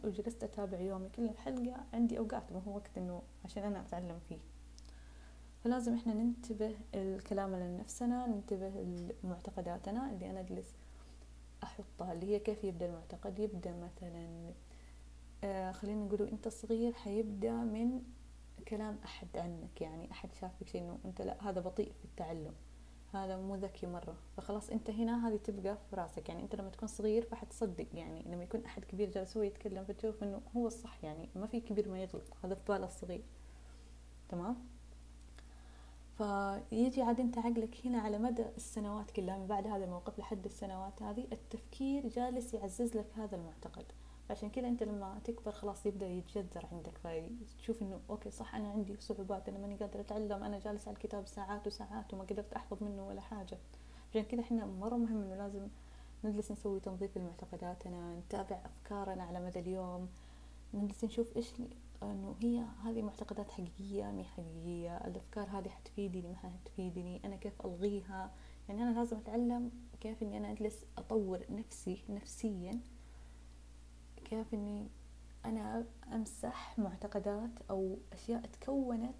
وجلست 0.03 0.43
أتابع 0.43 0.79
يومي 0.79 1.09
كل 1.09 1.29
حلقة 1.29 1.85
عندي 1.93 2.17
أوقات 2.17 2.51
ما 2.53 2.59
هو 2.67 2.75
وقت 2.75 2.97
إنه 2.97 3.21
عشان 3.45 3.63
أنا 3.63 3.81
أتعلم 3.81 4.19
فيه. 4.29 4.39
فلازم 5.63 5.93
إحنا 5.93 6.13
ننتبه 6.13 6.75
الكلام 6.95 7.55
لنفسنا 7.55 8.27
ننتبه 8.27 8.69
لمعتقداتنا 9.23 10.11
اللي 10.11 10.29
أنا 10.29 10.39
أجلس 10.39 10.75
أحطها 11.63 12.13
اللي 12.13 12.25
هي 12.25 12.39
كيف 12.39 12.63
يبدأ 12.63 12.85
المعتقد؟ 12.85 13.39
يبدأ 13.39 13.73
مثلا 13.75 14.53
آه 15.43 15.71
خلينا 15.71 16.05
نقول 16.05 16.27
أنت 16.27 16.47
صغير 16.47 16.93
حيبدأ 16.93 17.51
من 17.51 18.01
كلام 18.67 18.99
أحد 19.05 19.27
عنك 19.37 19.81
يعني 19.81 20.11
أحد 20.11 20.33
شافك 20.33 20.67
شيء 20.67 20.81
إنه 20.81 20.99
أنت 21.05 21.21
لا 21.21 21.49
هذا 21.49 21.61
بطيء 21.61 21.91
في 21.99 22.05
التعلم 22.05 22.53
هذا 23.13 23.37
مو 23.37 23.55
ذكي 23.55 23.87
مرة. 23.87 24.15
فخلاص 24.37 24.69
أنت 24.69 24.89
هنا 24.89 25.27
هذه 25.27 25.37
تبقى 25.37 25.77
في 25.89 25.95
راسك 25.95 26.29
يعني 26.29 26.43
أنت 26.43 26.55
لما 26.55 26.69
تكون 26.69 26.87
صغير 26.87 27.21
فحتصدق 27.21 27.87
يعني 27.93 28.23
لما 28.23 28.43
يكون 28.43 28.65
أحد 28.65 28.85
كبير 28.85 29.09
جالس 29.11 29.37
هو 29.37 29.43
يتكلم 29.43 29.83
فتشوف 29.83 30.23
إنه 30.23 30.41
هو 30.57 30.67
الصح 30.67 31.03
يعني 31.03 31.29
ما 31.35 31.47
في 31.47 31.59
كبير 31.59 31.89
ما 31.89 32.01
يغلط 32.01 32.23
هذا 32.43 32.55
في 32.55 32.61
باله 32.67 32.85
الصغير. 32.85 33.23
تمام؟ 34.29 34.55
فيجي 36.19 37.01
عاد 37.01 37.19
انت 37.19 37.37
عقلك 37.37 37.85
هنا 37.85 37.99
على 37.99 38.17
مدى 38.17 38.45
السنوات 38.57 39.11
كلها 39.11 39.37
من 39.37 39.47
بعد 39.47 39.67
هذا 39.67 39.85
الموقف 39.85 40.19
لحد 40.19 40.45
السنوات 40.45 41.01
هذه 41.01 41.27
التفكير 41.31 42.07
جالس 42.07 42.53
يعزز 42.53 42.97
لك 42.97 43.05
هذا 43.15 43.35
المعتقد. 43.35 43.85
عشان 44.29 44.49
كذا 44.49 44.67
انت 44.67 44.83
لما 44.83 45.19
تكبر 45.23 45.51
خلاص 45.51 45.85
يبدأ 45.85 46.07
يتجذر 46.07 46.65
عندك 46.71 46.97
فتشوف 46.97 47.81
انه 47.81 47.99
أوكي 48.09 48.31
صح 48.31 48.55
أنا 48.55 48.69
عندي 48.69 48.95
صعوبات 48.99 49.49
أنا 49.49 49.57
ماني 49.59 49.75
قادره 49.75 50.01
أتعلم 50.01 50.43
أنا 50.43 50.59
جالس 50.59 50.87
على 50.87 50.97
الكتاب 50.97 51.27
ساعات 51.27 51.67
وساعات 51.67 52.13
وما 52.13 52.23
قدرت 52.23 52.53
أحفظ 52.53 52.83
منه 52.83 53.07
ولا 53.07 53.21
حاجة. 53.21 53.57
عشان 54.09 54.23
كذا 54.23 54.41
إحنا 54.41 54.65
مرة 54.65 54.95
مهم 54.95 55.21
إنه 55.21 55.35
لازم 55.35 55.67
نجلس 56.23 56.51
نسوي 56.51 56.79
تنظيف 56.79 57.17
لمعتقداتنا 57.17 58.15
نتابع 58.15 58.59
أفكارنا 58.65 59.23
على 59.23 59.39
مدى 59.45 59.59
اليوم. 59.59 60.09
نجلس 60.73 61.03
نشوف 61.03 61.37
إيش 61.37 61.53
إنه 62.03 62.35
هي 62.41 62.65
هذه 62.83 63.01
معتقدات 63.01 63.51
حقيقية 63.51 64.11
مي 64.11 64.23
حقيقية 64.23 64.97
الأفكار 64.97 65.49
هذه 65.49 65.69
حتفيدني 65.69 66.27
ما 66.27 66.35
حتفيدني 66.35 67.21
أنا 67.25 67.35
كيف 67.35 67.65
ألغيها؟ 67.65 68.31
يعني 68.69 68.83
أنا 68.83 68.99
لازم 68.99 69.17
أتعلم 69.17 69.71
كيف 70.01 70.23
إني 70.23 70.37
أنا 70.37 70.51
أجلس 70.51 70.85
أطور 70.97 71.45
نفسي 71.49 72.03
نفسيا 72.09 72.79
كيف 74.25 74.53
إني 74.53 74.87
أنا 75.45 75.85
أمسح 76.13 76.79
معتقدات 76.79 77.51
أو 77.69 77.97
أشياء 78.13 78.41
تكونت 78.41 79.15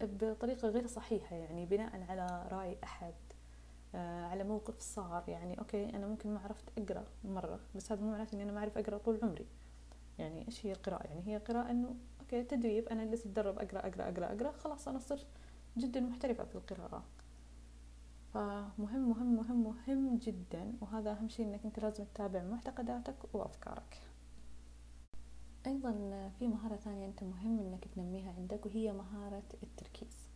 بطريقة 0.00 0.68
غير 0.68 0.86
صحيحة 0.86 1.36
يعني 1.36 1.66
بناء 1.66 2.02
على 2.08 2.48
رأي 2.52 2.76
أحد 2.84 3.14
آه 3.94 4.24
على 4.24 4.44
موقف 4.44 4.80
صار 4.80 5.24
يعني 5.28 5.58
okay 5.58 5.84
أنا 5.84 6.06
ممكن 6.06 6.34
ما 6.34 6.40
عرفت 6.40 6.78
أقرأ 6.78 7.04
مرة 7.24 7.60
بس 7.74 7.92
هذا 7.92 8.02
مو 8.02 8.10
معناته 8.10 8.34
إني 8.34 8.42
أنا 8.42 8.52
ما 8.52 8.58
أعرف 8.58 8.78
أقرأ 8.78 8.98
طول 8.98 9.18
عمري. 9.22 9.46
يعني 10.18 10.46
إيش 10.46 10.66
هي 10.66 10.72
القراءة 10.72 11.06
يعني 11.06 11.22
هي 11.26 11.36
قراءة 11.36 11.70
إنه 11.70 11.94
أوكي 12.20 12.42
تدريب 12.42 12.88
أنا 12.88 13.04
جلست 13.04 13.26
أتدرب 13.26 13.58
أقرأ 13.58 13.78
أقرأ 13.78 14.08
أقرأ 14.08 14.26
أقرأ 14.32 14.52
خلاص 14.52 14.88
أنا 14.88 14.98
صرت 14.98 15.26
جدا 15.76 16.00
محترفة 16.00 16.44
في 16.44 16.54
القراءة. 16.54 17.04
فمهم 18.34 19.08
مهم 19.10 19.36
مهم 19.36 19.64
مهم 19.64 20.16
جدا 20.16 20.72
وهذا 20.80 21.12
أهم 21.12 21.28
شيء 21.28 21.46
إنك 21.46 21.64
أنت 21.64 21.78
لازم 21.78 22.04
تتابع 22.04 22.42
معتقداتك 22.42 23.34
وأفكارك. 23.34 24.00
أيضا 25.66 25.92
في 26.38 26.48
مهارة 26.48 26.76
ثانية 26.76 27.06
أنت 27.06 27.24
مهم 27.24 27.58
إنك 27.58 27.84
تنميها 27.84 28.32
عندك 28.32 28.66
وهي 28.66 28.92
مهارة 28.92 29.42
التركيز. 29.62 30.34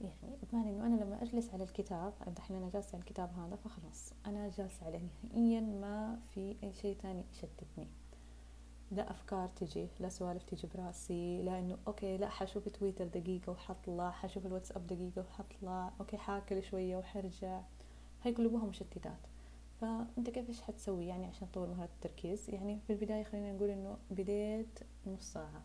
يعني 0.00 0.36
بمعنى 0.52 0.70
إنه 0.70 0.86
أنا 0.86 1.04
لما 1.04 1.22
أجلس 1.22 1.54
على 1.54 1.64
الكتاب 1.64 2.12
الحين 2.26 2.56
أنا 2.56 2.70
جالسة 2.70 2.94
على 2.94 3.00
الكتاب 3.00 3.30
هذا 3.38 3.56
فخلاص 3.56 4.12
أنا 4.26 4.48
جالسة 4.48 4.86
عليه 4.86 5.08
نهائيا 5.24 5.60
ما 5.60 6.18
في 6.34 6.56
أي 6.62 6.72
شيء 6.72 6.96
ثاني 7.02 7.24
يشتتني. 7.32 7.88
لا 8.90 9.10
أفكار 9.10 9.48
تجي 9.48 9.88
لا 10.00 10.08
سوالف 10.08 10.42
تجي 10.42 10.66
براسي 10.74 11.42
لا 11.42 11.58
إنه 11.58 11.78
okay 11.86 12.16
لا 12.16 12.28
حشوف 12.28 12.68
تويتر 12.68 13.06
دقيقة 13.06 13.52
وحطلع 13.52 14.10
حشوف 14.10 14.46
الواتساب 14.46 14.86
دقيقة 14.86 15.20
وحطلع 15.22 15.92
okay 16.00 16.16
حاكل 16.16 16.62
شوية 16.62 16.96
وحرجع. 16.96 17.60
هاي 18.22 18.32
كلها 18.32 18.66
مشتتات. 18.66 19.18
فأنت 19.80 20.30
كيف 20.30 20.48
إيش 20.48 20.60
حتسوي 20.60 21.06
يعني 21.06 21.26
عشان 21.26 21.50
تطور 21.50 21.68
مهارة 21.68 21.90
التركيز؟ 21.94 22.50
يعني 22.50 22.80
في 22.86 22.92
البداية 22.92 23.24
خلينا 23.24 23.52
نقول 23.52 23.70
إنه 23.70 23.98
بديت 24.10 24.78
نص 25.06 25.32
ساعة. 25.32 25.62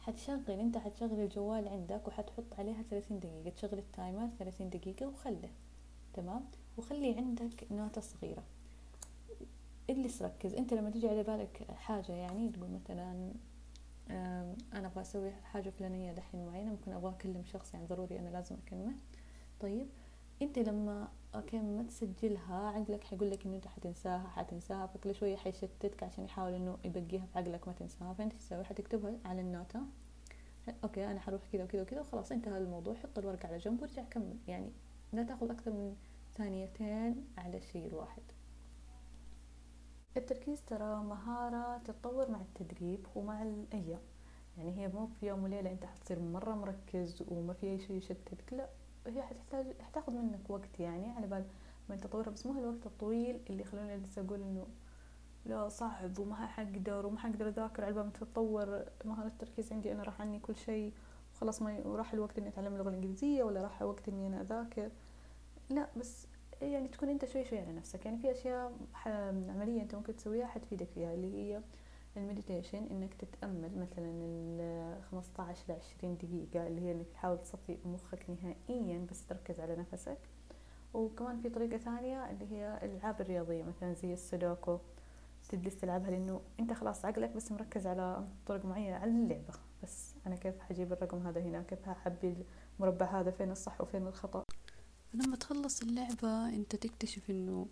حتشغل 0.00 0.60
أنت 0.60 0.78
حتشغل 0.78 1.20
الجوال 1.20 1.68
عندك 1.68 2.08
وحتحط 2.08 2.54
عليها 2.58 2.82
ثلاثين 2.82 3.20
دقيقة. 3.20 3.50
تشغل 3.50 3.78
ال 3.78 3.86
timer 3.86 4.28
ثلاثين 4.38 4.70
دقيقة 4.70 5.06
وخله 5.06 5.50
تمام؟ 6.14 6.44
وخلي 6.78 7.14
عندك 7.16 7.66
نوتة 7.72 8.00
صغيرة. 8.00 8.44
اجلس 9.90 10.22
ركز 10.22 10.54
أنت 10.54 10.74
لما 10.74 10.90
تيجي 10.90 11.08
على 11.08 11.22
بالك 11.22 11.66
حاجة 11.70 12.12
يعني 12.12 12.48
تقول 12.48 12.70
مثلا 12.70 13.32
أنا 14.10 14.86
أبغى 14.86 15.00
أسوي 15.00 15.32
حاجة 15.32 15.70
فلانية 15.70 16.12
دحين 16.12 16.46
معينة 16.46 16.70
ممكن 16.70 16.92
أبغى 16.92 17.10
أكلم 17.10 17.44
شخص 17.44 17.74
يعني 17.74 17.86
ضروري 17.86 18.18
أنا 18.18 18.28
لازم 18.28 18.56
أكلمه. 18.66 18.92
طيب 19.60 19.86
أنت 20.42 20.58
لما 20.58 21.08
okay 21.34 21.58
ما 21.58 21.82
تسجلها 21.82 22.54
عقلك 22.54 23.04
حيقول 23.04 23.30
لك 23.30 23.46
إنه 23.46 23.56
أنت 23.56 23.66
حتنساها 23.66 24.28
حتنساها 24.28 24.86
فكل 24.86 25.14
شوية 25.14 25.36
حيشتتك 25.36 26.02
عشان 26.02 26.24
يحاول 26.24 26.54
إنه 26.54 26.78
يبقيها 26.84 27.26
في 27.26 27.38
عقلك 27.38 27.68
ما 27.68 27.74
تنساها. 27.74 28.12
فأنت 28.12 28.32
تسوي؟ 28.32 28.64
حتكتبها 28.64 29.18
على 29.24 29.40
النوتة. 29.40 29.80
okay 30.84 31.10
أنا 31.10 31.20
حروح 31.20 31.40
كذا 31.52 31.64
وكذا 31.64 31.82
وكذا 31.82 32.00
وخلاص 32.00 32.32
انتهى 32.32 32.58
الموضوع 32.58 32.94
حط 32.94 33.18
الورقة 33.18 33.46
على 33.46 33.58
جنب 33.58 33.82
وارجع 33.82 34.04
كمل. 34.04 34.36
يعني 34.48 34.70
لا 35.12 35.22
تاخذ 35.22 35.50
أكثر 35.50 35.72
من 35.72 35.96
ثانيتين 36.34 37.24
على 37.38 37.56
الشيء 37.56 37.86
الواحد 37.86 38.22
التركيز 40.16 40.62
ترى 40.62 40.96
مهارة 40.96 41.78
تتطور 41.78 42.30
مع 42.30 42.40
التدريب 42.40 43.06
ومع 43.14 43.42
الأيام. 43.42 44.00
يعني 44.58 44.78
هي 44.78 44.88
مو 44.88 45.06
في 45.06 45.26
يوم 45.26 45.42
وليلة 45.44 45.70
أنت 45.72 45.84
حتصير 45.84 46.18
مرة 46.20 46.54
مركز 46.54 47.22
وما 47.28 47.52
في 47.52 47.66
أي 47.66 47.78
شيء 47.78 47.96
يشتتك 47.96 48.52
لا 48.52 48.68
هي 49.06 49.22
حتحتاج 49.22 49.66
حتاخذ 49.80 50.12
منك 50.12 50.50
وقت 50.50 50.80
يعني 50.80 51.10
على 51.10 51.26
بال 51.26 51.44
ما 51.88 51.96
تطورها 51.96 52.30
بس 52.30 52.46
مو 52.46 52.52
هالوقت 52.52 52.86
الطويل 52.86 53.40
اللي 53.50 53.64
خلوني 53.64 53.96
لسه 53.96 54.22
أقول 54.22 54.42
إنه 54.42 54.66
لا 55.46 55.68
صعب 55.68 56.18
وما 56.18 56.46
حقدر 56.46 57.06
وما 57.06 57.18
حقدر 57.18 57.48
أذاكر 57.48 57.84
على 57.84 57.94
بال 57.94 58.04
ما 58.04 58.10
تتطور 58.10 58.84
مهارة 59.04 59.26
التركيز 59.26 59.72
عندي 59.72 59.92
أنا 59.92 60.02
راح 60.02 60.20
عني 60.20 60.38
كل 60.38 60.56
شيء 60.56 60.92
وخلاص 61.34 61.62
ما 61.62 61.86
وراح 61.86 62.12
الوقت 62.12 62.38
إني 62.38 62.48
أتعلم 62.48 62.72
اللغة 62.72 62.88
الإنجليزية 62.88 63.44
ولا 63.44 63.62
راح 63.62 63.82
وقت 63.82 64.08
إني 64.08 64.26
أنا 64.26 64.40
أذاكر. 64.40 64.90
لا 65.70 65.88
بس 65.96 66.26
يعني 66.62 66.88
تكون 66.88 67.08
أنت 67.08 67.24
شوي 67.24 67.44
شوي 67.44 67.58
على 67.58 67.72
نفسك. 67.72 68.06
يعني 68.06 68.18
في 68.18 68.30
أشياء 68.30 68.72
عملية 69.48 69.82
أنت 69.82 69.94
ممكن 69.94 70.16
تسويها 70.16 70.46
حتفيدك 70.46 70.88
فيها 70.94 71.14
اللي 71.14 71.34
هي 71.34 71.60
المديتيشن 72.16 72.86
إنك 72.90 73.14
تتأمل 73.14 73.78
مثلا 73.78 74.10
ال 74.10 75.02
15 75.10 75.64
ل 75.68 75.72
20 75.72 76.16
دقيقة 76.16 76.66
اللي 76.66 76.80
هي 76.80 76.92
إنك 76.92 77.06
تحاول 77.14 77.38
تصفي 77.38 77.78
مخك 77.84 78.26
نهائيا 78.30 79.06
بس 79.10 79.26
تركز 79.26 79.60
على 79.60 79.76
نفسك. 79.76 80.18
وكمان 80.94 81.40
في 81.40 81.48
طريقة 81.48 81.76
ثانية 81.76 82.30
اللي 82.30 82.52
هي 82.52 82.78
الألعاب 82.82 83.20
الرياضية 83.20 83.62
مثلا 83.62 83.92
زي 83.94 84.12
السودوكو. 84.12 84.78
تجلس 85.48 85.76
تلعبها 85.76 86.10
لأنه 86.10 86.40
أنت 86.60 86.72
خلاص 86.72 87.04
عقلك 87.04 87.30
بس 87.30 87.52
مركز 87.52 87.86
على 87.86 88.24
طرق 88.46 88.64
معينة 88.64 88.96
على 88.96 89.10
اللعبة. 89.10 89.54
بس 89.82 90.14
أنا 90.26 90.36
كيف 90.36 90.60
حجيب 90.60 90.92
الرقم 90.92 91.26
هذا 91.26 91.40
هنا؟ 91.40 91.62
كيف 91.62 91.88
حعبي 91.88 92.34
المربع 92.80 93.20
هذا؟ 93.20 93.30
فين 93.30 93.50
الصح 93.50 93.80
وفين 93.80 94.06
الخطأ؟ 94.06 94.42
لما 95.14 95.36
تخلص 95.36 95.82
اللعبة 95.82 96.48
أنت 96.48 96.76
تكتشف 96.76 97.30
أنه 97.30 97.66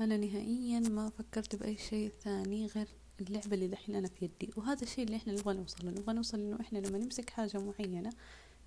أنا 0.00 0.16
نهائيا 0.16 0.80
ما 0.80 1.10
فكرت 1.10 1.56
بأي 1.56 1.76
شيء 1.76 2.08
ثاني 2.08 2.66
غير 2.66 2.88
اللعبة 3.20 3.54
اللي 3.54 3.68
دحين 3.68 3.94
أنا 3.96 4.08
في 4.08 4.24
يدي. 4.24 4.50
وهذا 4.56 4.82
الشيء 4.82 5.04
اللي 5.04 5.16
إحنا 5.16 5.32
نبغى 5.32 5.54
نوصل 5.54 5.84
له. 5.84 5.90
نبغى 5.90 6.14
نوصل 6.14 6.40
إنه 6.40 6.60
إحنا 6.60 6.78
لما 6.78 6.98
نمسك 6.98 7.30
حاجة 7.30 7.58
معينة 7.58 8.10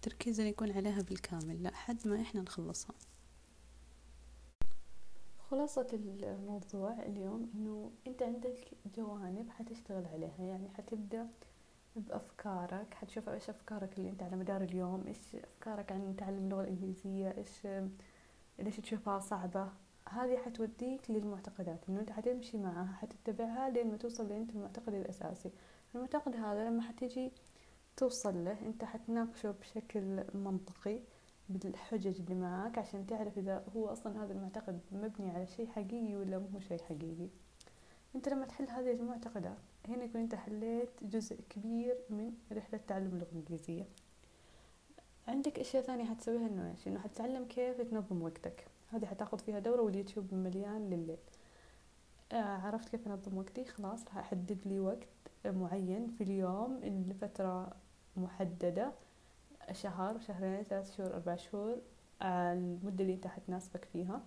تركيزنا 0.01 0.47
يكون 0.47 0.71
عليها 0.71 1.01
بالكامل 1.01 1.63
لحد 1.63 2.07
ما 2.07 2.21
إحنا 2.21 2.41
نخلصها. 2.41 2.95
خلاصة 5.51 5.87
الموضوع 5.93 6.99
اليوم 7.05 7.49
إنه 7.55 7.91
أنت 8.07 8.21
عندك 8.23 8.57
جوانب 8.97 9.49
حتشتغل 9.49 10.05
عليها. 10.05 10.35
يعني 10.39 10.69
حتبدأ 10.69 11.27
بأفكارك؟ 11.95 12.93
حتشوف 12.93 13.29
إيش 13.29 13.49
أفكارك 13.49 13.97
اللي 13.97 14.09
أنت 14.09 14.23
على 14.23 14.35
مدار 14.35 14.61
اليوم؟ 14.61 15.03
إيش 15.07 15.35
أفكارك 15.35 15.91
عن 15.91 16.15
تعلم 16.17 16.37
اللغة 16.37 16.61
الإنجليزية؟ 16.61 17.33
إيش 17.37 17.67
ليش 18.59 18.77
تشوفها 18.77 19.19
صعبة؟ 19.19 19.69
هذه 20.09 20.37
حتوديك 20.37 21.11
للمعتقدات 21.11 21.79
إنه 21.89 21.99
أنت 21.99 22.11
حتمشي 22.11 22.57
معها 22.57 22.93
حتتبعها 22.93 23.69
لين 23.69 23.91
ما 23.91 23.97
توصل 23.97 24.29
لأنت 24.29 24.55
المعتقد 24.55 24.93
الأساسي. 24.93 25.51
المعتقد 25.95 26.35
هذا 26.35 26.69
لما 26.69 26.81
حتيجي 26.81 27.31
توصل 27.97 28.45
له 28.45 28.57
أنت 28.65 28.83
حتناقشه 28.83 29.51
بشكل 29.51 30.23
منطقي 30.33 30.99
بالحجج 31.49 32.19
اللي 32.21 32.35
معاك 32.35 32.77
عشان 32.77 33.07
تعرف 33.07 33.37
إذا 33.37 33.63
هو 33.75 33.87
أصلا 33.87 34.23
هذا 34.23 34.33
المعتقد 34.33 34.79
مبني 34.91 35.31
على 35.31 35.47
شيء 35.47 35.67
حقيقي 35.67 36.15
ولا 36.15 36.39
مو 36.39 36.59
شيء 36.59 36.81
حقيقي. 36.81 37.29
أنت 38.15 38.29
لما 38.29 38.45
تحل 38.45 38.69
هذه 38.69 38.91
المعتقدات 38.91 39.57
هنا 39.87 40.03
يكون 40.03 40.21
أنت 40.21 40.35
حليت 40.35 40.89
جزء 41.01 41.37
كبير 41.49 41.97
من 42.09 42.33
رحلة 42.51 42.79
تعلم 42.87 43.07
اللغة 43.07 43.27
الإنجليزية. 43.31 43.85
عندك 45.27 45.59
أشياء 45.59 45.83
ثانية 45.83 46.05
حتسويها 46.05 46.47
إنه 46.47 46.71
إيش؟ 46.71 46.87
إنه 46.87 46.99
حتتعلم 46.99 47.45
كيف 47.45 47.81
تنظم 47.81 48.21
وقتك. 48.21 48.67
هذه 48.91 49.05
حتاخذ 49.05 49.39
فيها 49.39 49.59
دورة 49.59 49.81
واليوتيوب 49.81 50.33
مليان 50.33 50.89
لليل. 50.89 51.17
آه 52.31 52.57
عرفت 52.57 52.89
كيف 52.89 53.07
أنظم 53.07 53.37
وقتي؟ 53.37 53.65
خلاص 53.65 54.07
أحدد 54.07 54.57
لي 54.65 54.79
وقت 54.79 55.07
معين 55.45 56.07
في 56.07 56.23
اليوم 56.23 56.79
لفترة 57.09 57.73
محددة. 58.17 58.91
شهر 59.71 60.19
شهرين 60.19 60.63
ثلاث 60.63 60.97
شهور 60.97 61.13
أربع 61.13 61.35
شهور 61.35 61.77
المدة 62.21 63.03
اللي 63.03 63.13
أنت 63.13 63.27
حتناسبك 63.27 63.85
فيها. 63.85 64.21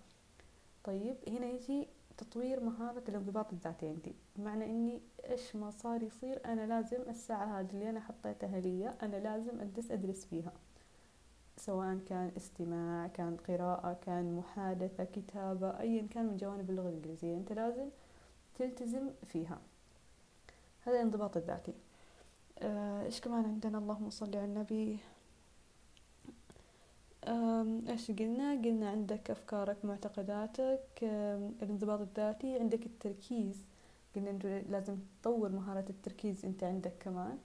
طيب 0.85 1.17
هنا 1.29 1.47
يجي 1.47 1.89
تطوير 2.19 2.61
مهارة 2.61 3.03
الانضباط 3.09 3.53
الذاتي 3.53 3.89
عندي. 3.89 4.15
بمعنى 4.37 4.65
إني 4.65 5.01
إيش 5.31 5.57
ما 5.57 5.71
صار 5.71 6.03
يصير 6.03 6.41
أنا 6.45 6.67
لازم 6.67 7.03
الساعة 7.09 7.61
هذه 7.61 7.71
اللي 7.71 7.91
أنا 7.91 8.01
حطيتها 8.01 8.61
لي 8.61 8.89
أنا 9.03 9.17
لازم 9.17 9.61
أجلس 9.61 9.91
أدرس 9.91 10.25
فيها. 10.25 10.53
سواء 11.57 11.99
كان 12.09 12.33
استماع 12.37 13.07
كان 13.07 13.37
قراءة 13.37 13.99
كان 14.07 14.37
محادثة 14.37 15.05
كتابة 15.05 15.81
أيا 15.81 16.07
كان 16.11 16.27
من 16.27 16.37
جوانب 16.37 16.71
اللغة 16.71 16.89
الإنجليزية 16.89 17.37
أنت 17.37 17.53
لازم 17.53 17.89
تلتزم 18.55 19.11
فيها. 19.25 19.59
هذا 20.81 20.97
الانضباط 20.97 21.37
الذاتي. 21.37 21.75
آه، 22.59 23.05
إيش 23.05 23.21
كمان 23.21 23.45
عندنا؟ 23.45 23.79
اللهم 23.79 24.11
صل 24.11 24.37
على 24.37 24.45
النبي. 24.45 24.99
إيش 27.27 28.11
قلنا؟ 28.11 28.53
قلنا 28.53 28.91
عندك 28.91 29.31
أفكارك 29.31 29.85
معتقداتك 29.85 30.81
الانضباط 31.63 32.01
الذاتي 32.01 32.59
عندك 32.59 32.87
التركيز. 32.87 33.57
قلنا 34.17 34.31
إنه 34.31 34.65
لازم 34.71 34.97
تطور 35.23 35.49
مهارة 35.49 35.85
التركيز 35.91 36.45
أنت 36.45 36.65
عندك 36.65 36.93
كمان. 37.01 37.39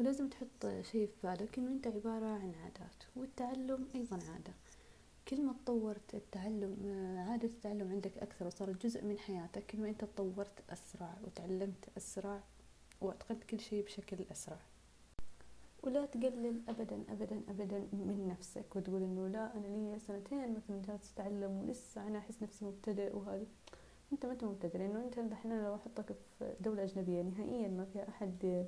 ولازم 0.00 0.28
تحط 0.28 0.66
شيء 0.82 1.06
في 1.06 1.26
بالك 1.26 1.58
إنه 1.58 1.70
أنت 1.70 1.86
عبارة 1.86 2.26
عن 2.26 2.52
عادات 2.64 3.04
والتعلم 3.16 3.88
أيضا 3.94 4.18
عادة. 4.32 4.52
كل 5.28 5.42
ما 5.42 5.52
تطورت 5.64 6.14
التعلم 6.14 6.76
عادة 7.28 7.48
التعلم 7.48 7.90
عندك 7.92 8.18
أكثر 8.18 8.46
وصارت 8.46 8.86
جزء 8.86 9.04
من 9.04 9.18
حياتك. 9.18 9.66
كل 9.66 9.78
ما 9.78 9.88
أنت 9.88 10.04
تطورت 10.04 10.62
أسرع 10.70 11.14
وتعلمت 11.24 11.88
أسرع 11.96 12.40
وأتقنت 13.00 13.44
كل 13.44 13.60
شيء 13.60 13.84
بشكل 13.84 14.16
أسرع. 14.32 14.58
ولا 15.82 16.06
تقلل 16.06 16.62
أبدا 16.68 17.04
أبدا 17.08 17.42
أبدا 17.48 17.78
من 17.92 18.28
نفسك 18.28 18.76
وتقول 18.76 19.02
إنه 19.02 19.28
لا 19.28 19.56
أنا 19.56 19.66
لي 19.66 19.98
سنتين 19.98 20.54
مثلا 20.54 20.82
جالس 20.88 21.12
أتعلم 21.12 21.50
ولسه 21.62 22.06
أنا 22.06 22.18
أحس 22.18 22.42
نفسي 22.42 22.64
مبتدئ 22.64 23.16
وهذا 23.16 23.46
أنت 24.12 24.26
ما 24.26 24.32
أنت 24.32 24.44
مبتدئ 24.44 24.78
لأنه 24.78 25.04
أنت 25.04 25.18
الحين 25.18 25.64
لو 25.64 25.74
أحطك 25.74 26.16
في 26.38 26.54
دولة 26.60 26.82
أجنبية 26.82 27.22
نهائيا 27.22 27.68
ما 27.68 27.84
فيها 27.84 28.08
أحد 28.08 28.66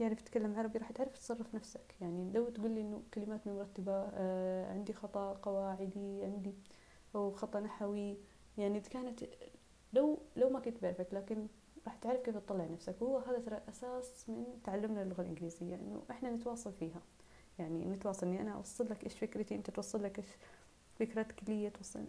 يعرف 0.00 0.20
يتكلم 0.20 0.54
عربي 0.58 0.78
راح 0.78 0.90
تعرف 0.92 1.12
تصرف 1.18 1.54
نفسك. 1.54 1.94
يعني 2.00 2.32
لو 2.32 2.48
تقول 2.48 2.70
لي 2.70 2.80
إنه 2.80 3.02
كلمات 3.14 3.46
مو 3.46 3.56
مرتبة 3.58 3.92
آه 3.92 4.72
عندي 4.72 4.92
خطأ 4.92 5.32
قواعدي 5.32 6.24
عندي 6.24 6.54
أو 7.14 7.32
خطأ 7.32 7.60
نحوي 7.60 8.16
يعني 8.58 8.80
كانت 8.80 9.24
لو 9.92 10.18
لو 10.36 10.50
ما 10.50 10.60
كنت 10.60 10.82
بعرفك 10.82 11.14
لكن 11.14 11.46
راح 11.88 11.96
تعرف 11.96 12.20
كيف 12.20 12.36
تطلع 12.36 12.64
نفسك. 12.64 13.02
وهو 13.02 13.18
هذا 13.18 13.38
ترى 13.38 13.60
أساس 13.68 14.28
من 14.28 14.44
تعلمنا 14.64 15.02
اللغة 15.02 15.20
الإنجليزية 15.20 15.74
إنه 15.74 16.02
إحنا 16.10 16.30
نتواصل 16.30 16.72
فيها. 16.72 17.02
يعني 17.58 17.84
نتواصل 17.84 18.26
إني 18.26 18.40
أنا 18.40 18.50
أوصل 18.52 18.90
لك 18.90 19.04
إيش 19.04 19.18
فكرتي 19.18 19.54
أنت 19.54 19.70
توصل 19.70 20.02
لك 20.02 20.18
إيش 20.18 20.26
فكرتك 20.98 21.48
لي 21.48 21.70
توصل 21.70 22.04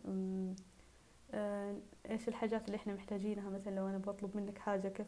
آه 1.33 1.75
إيش 2.09 2.27
الحاجات 2.27 2.65
اللي 2.65 2.75
إحنا 2.75 2.93
محتاجينها. 2.93 3.49
مثلا 3.49 3.75
لو 3.75 3.87
أنا 3.87 3.97
بطلب 3.97 4.37
منك 4.37 4.57
حاجة 4.57 4.87
كيف 4.87 5.07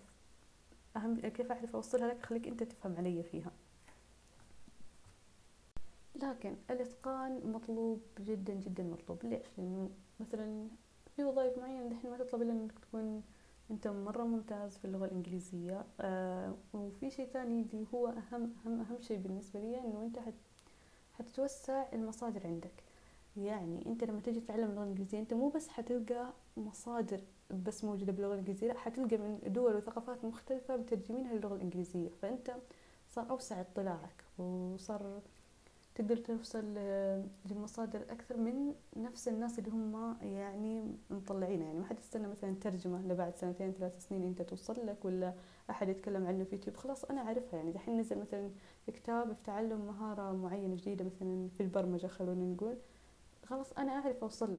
أهم 0.95 1.19
كيف 1.19 1.51
أعرف 1.51 1.75
أوصلها 1.75 2.07
لك؟ 2.07 2.25
خليك 2.25 2.47
أنت 2.47 2.63
تفهم 2.63 2.95
علي 2.97 3.23
فيها. 3.23 3.51
لكن 6.15 6.55
الإتقان 6.69 7.51
مطلوب 7.51 8.01
جدا 8.19 8.53
جدا 8.53 8.83
مطلوب. 8.83 9.25
ليش؟ 9.25 9.47
لأنه 9.57 9.89
مثلا 10.19 10.67
في 11.15 11.23
وظائف 11.23 11.57
معينة 11.57 11.89
دحين 11.89 12.11
ما 12.11 12.17
تطلب 12.17 12.41
إلا 12.41 12.51
إنك 12.51 12.79
تكون 12.79 13.23
أنت 13.71 13.87
مرة 13.87 14.23
ممتاز 14.23 14.77
في 14.77 14.85
اللغة 14.85 15.05
الإنجليزية 15.05 15.85
آه 15.99 16.55
وفي 16.73 17.09
شيء 17.11 17.25
ثاني 17.27 17.61
اللي 17.61 17.85
هو 17.93 18.07
أهم 18.07 18.53
أهم 18.65 18.79
أهم 18.81 19.01
شيء 19.01 19.17
بالنسبة 19.17 19.59
لي 19.59 19.79
إنه 19.79 20.01
أنت 20.03 20.19
حت 20.19 20.33
حتتوسع 21.13 21.85
المصادر 21.93 22.47
عندك. 22.47 22.83
يعني 23.37 23.85
أنت 23.85 24.03
لما 24.03 24.19
تجي 24.19 24.39
تتعلم 24.39 24.69
اللغة 24.69 24.83
الإنجليزية 24.83 25.19
أنت 25.19 25.33
مو 25.33 25.49
بس 25.49 25.67
حتلقى 25.67 26.33
مصادر 26.57 27.21
بس 27.65 27.83
موجودة 27.83 28.11
باللغة 28.11 28.33
الإنجليزية 28.33 28.67
لا 28.67 28.73
حتلقى 28.79 29.17
من 29.17 29.39
دول 29.47 29.75
وثقافات 29.75 30.25
مختلفة 30.25 30.77
مترجمينها 30.77 31.33
للغة 31.33 31.55
الإنجليزية. 31.55 32.09
فأنت 32.21 32.55
صار 33.09 33.29
أوسع 33.29 33.61
اطلاعك 33.61 34.23
وصار 34.37 35.21
تقدر 35.95 36.17
توصل 36.17 36.65
لمصادر 37.45 38.01
أكثر 38.09 38.37
من 38.37 38.73
نفس 38.97 39.27
الناس 39.27 39.59
اللي 39.59 39.69
هم 39.71 40.17
يعني 40.21 40.83
مطلعينها. 41.09 41.65
يعني 41.65 41.79
ما 41.79 41.85
حد 41.85 41.99
يستنى 41.99 42.27
مثلا 42.27 42.55
ترجمة 42.61 43.01
لبعد 43.01 43.35
سنتين 43.35 43.71
ثلاث 43.71 44.07
سنين 44.07 44.23
أنت 44.23 44.41
توصل 44.41 44.87
لك 44.87 45.05
ولا 45.05 45.33
أحد 45.69 45.89
يتكلم 45.89 46.27
عنه 46.27 46.43
في 46.43 46.55
يوتيوب. 46.55 46.77
خلاص 46.77 47.05
أنا 47.05 47.21
أعرفها. 47.21 47.57
يعني 47.57 47.71
دحين 47.71 47.99
نزل 47.99 48.19
مثلا 48.19 48.49
كتاب 48.87 49.33
في 49.33 49.43
تعلم 49.45 49.85
مهارة 49.85 50.31
معينة 50.31 50.75
جديدة 50.75 51.05
مثلا 51.05 51.49
في 51.57 51.63
البرمجة 51.63 52.07
خلونا 52.07 52.53
نقول. 52.53 52.77
خلاص 53.45 53.71
أنا 53.77 53.91
أعرف 53.91 54.17
أوصل 54.23 54.57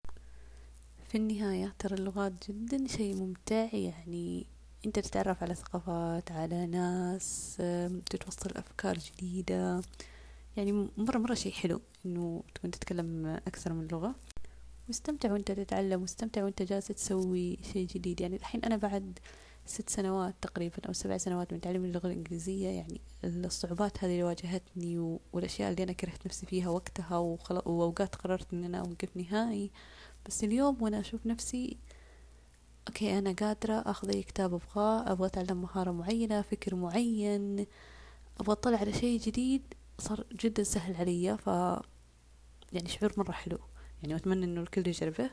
في 1.08 1.18
النهاية 1.18 1.74
ترى 1.78 1.94
اللغات 1.94 2.32
جدا 2.50 2.86
شيء 2.86 3.16
ممتع. 3.16 3.68
يعني 3.74 4.46
أنت 4.86 4.98
تتعرف 4.98 5.42
على 5.42 5.54
ثقافات 5.54 6.32
على 6.32 6.66
ناس 6.66 7.56
تتوصل 8.10 8.50
أفكار 8.56 8.98
جديدة. 8.98 9.80
يعني 10.56 10.88
مرة 10.96 11.18
مرة 11.18 11.34
شيء 11.34 11.52
حلو 11.52 11.80
إنه 12.06 12.42
تكون 12.54 12.70
تتكلم 12.70 13.26
أكثر 13.26 13.72
من 13.72 13.86
لغة. 13.86 14.14
واستمتع 14.88 15.32
وأنت 15.32 15.52
تتعلم 15.52 16.02
واستمتع 16.02 16.44
وأنت 16.44 16.62
جالس 16.62 16.86
تسوي 16.86 17.58
شيء 17.72 17.86
جديد. 17.86 18.20
يعني 18.20 18.36
الحين 18.36 18.64
أنا 18.64 18.76
بعد 18.76 19.18
ست 19.66 19.90
سنوات 19.90 20.34
تقريبا 20.42 20.76
أو 20.88 20.92
سبع 20.92 21.16
سنوات 21.16 21.52
من 21.52 21.60
تعلم 21.60 21.84
اللغة 21.84 22.06
الإنجليزية 22.06 22.68
يعني 22.68 23.00
الصعوبات 23.24 24.04
هذه 24.04 24.10
اللي 24.12 24.24
واجهتني 24.24 25.18
والأشياء 25.32 25.70
اللي 25.70 25.82
أنا 25.82 25.92
كرهت 25.92 26.26
نفسي 26.26 26.46
فيها 26.46 26.68
وقتها 26.68 27.18
وأوقات 27.18 28.14
قررت 28.14 28.52
إن 28.52 28.64
أنا 28.64 28.78
أوقف 28.78 29.16
نهائي. 29.16 29.70
بس 30.26 30.44
اليوم 30.44 30.82
وأنا 30.82 31.00
أشوف 31.00 31.26
نفسي 31.26 31.76
أوكي 32.88 33.18
أنا 33.18 33.32
قادرة 33.32 33.74
آخذ 33.74 34.10
أي 34.10 34.22
كتاب 34.22 34.54
أبغاه 34.54 35.12
أبغى 35.12 35.26
أتعلم 35.26 35.62
مهارة 35.62 35.90
معينة 35.90 36.42
فكر 36.42 36.74
معين 36.74 37.66
أبغى 38.40 38.52
أطلع 38.52 38.78
على 38.78 38.92
شيء 38.92 39.20
جديد. 39.20 39.62
صار 40.02 40.24
جدا 40.32 40.62
سهل 40.62 40.96
علي. 40.96 41.38
ف 41.38 41.46
يعني 42.72 42.88
شعور 42.88 43.12
مرة 43.16 43.32
حلو. 43.32 43.58
يعني 44.02 44.16
أتمنى 44.16 44.44
إنه 44.44 44.60
الكل 44.60 44.88
يجربه. 44.88 45.30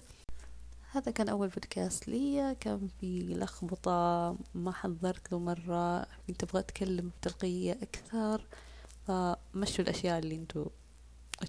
هذا 0.91 1.11
كان 1.11 1.29
أول 1.29 1.47
بودكاست 1.47 2.07
لي 2.07 2.55
كان 2.59 2.87
في 2.99 3.19
لخبطة 3.33 4.35
ما 4.55 4.71
حضرت 4.71 5.31
له 5.31 5.39
مرة. 5.39 6.05
كنت 6.27 6.43
أبغى 6.43 6.59
أتكلم 6.59 7.11
بتلقية 7.21 7.71
أكثر. 7.71 8.47
فمشوا 9.07 9.83
الأشياء 9.83 10.19
اللي 10.19 10.35
انتو 10.35 10.65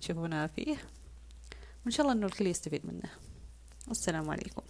تشوفونها 0.00 0.46
فيه. 0.46 0.76
وإن 1.85 1.90
شاء 1.90 2.06
الله 2.06 2.18
إنه 2.18 2.26
الكل 2.26 2.46
يستفيد 2.46 2.87
منه 2.87 3.11
والسلام 3.88 4.30
عليكم. 4.30 4.62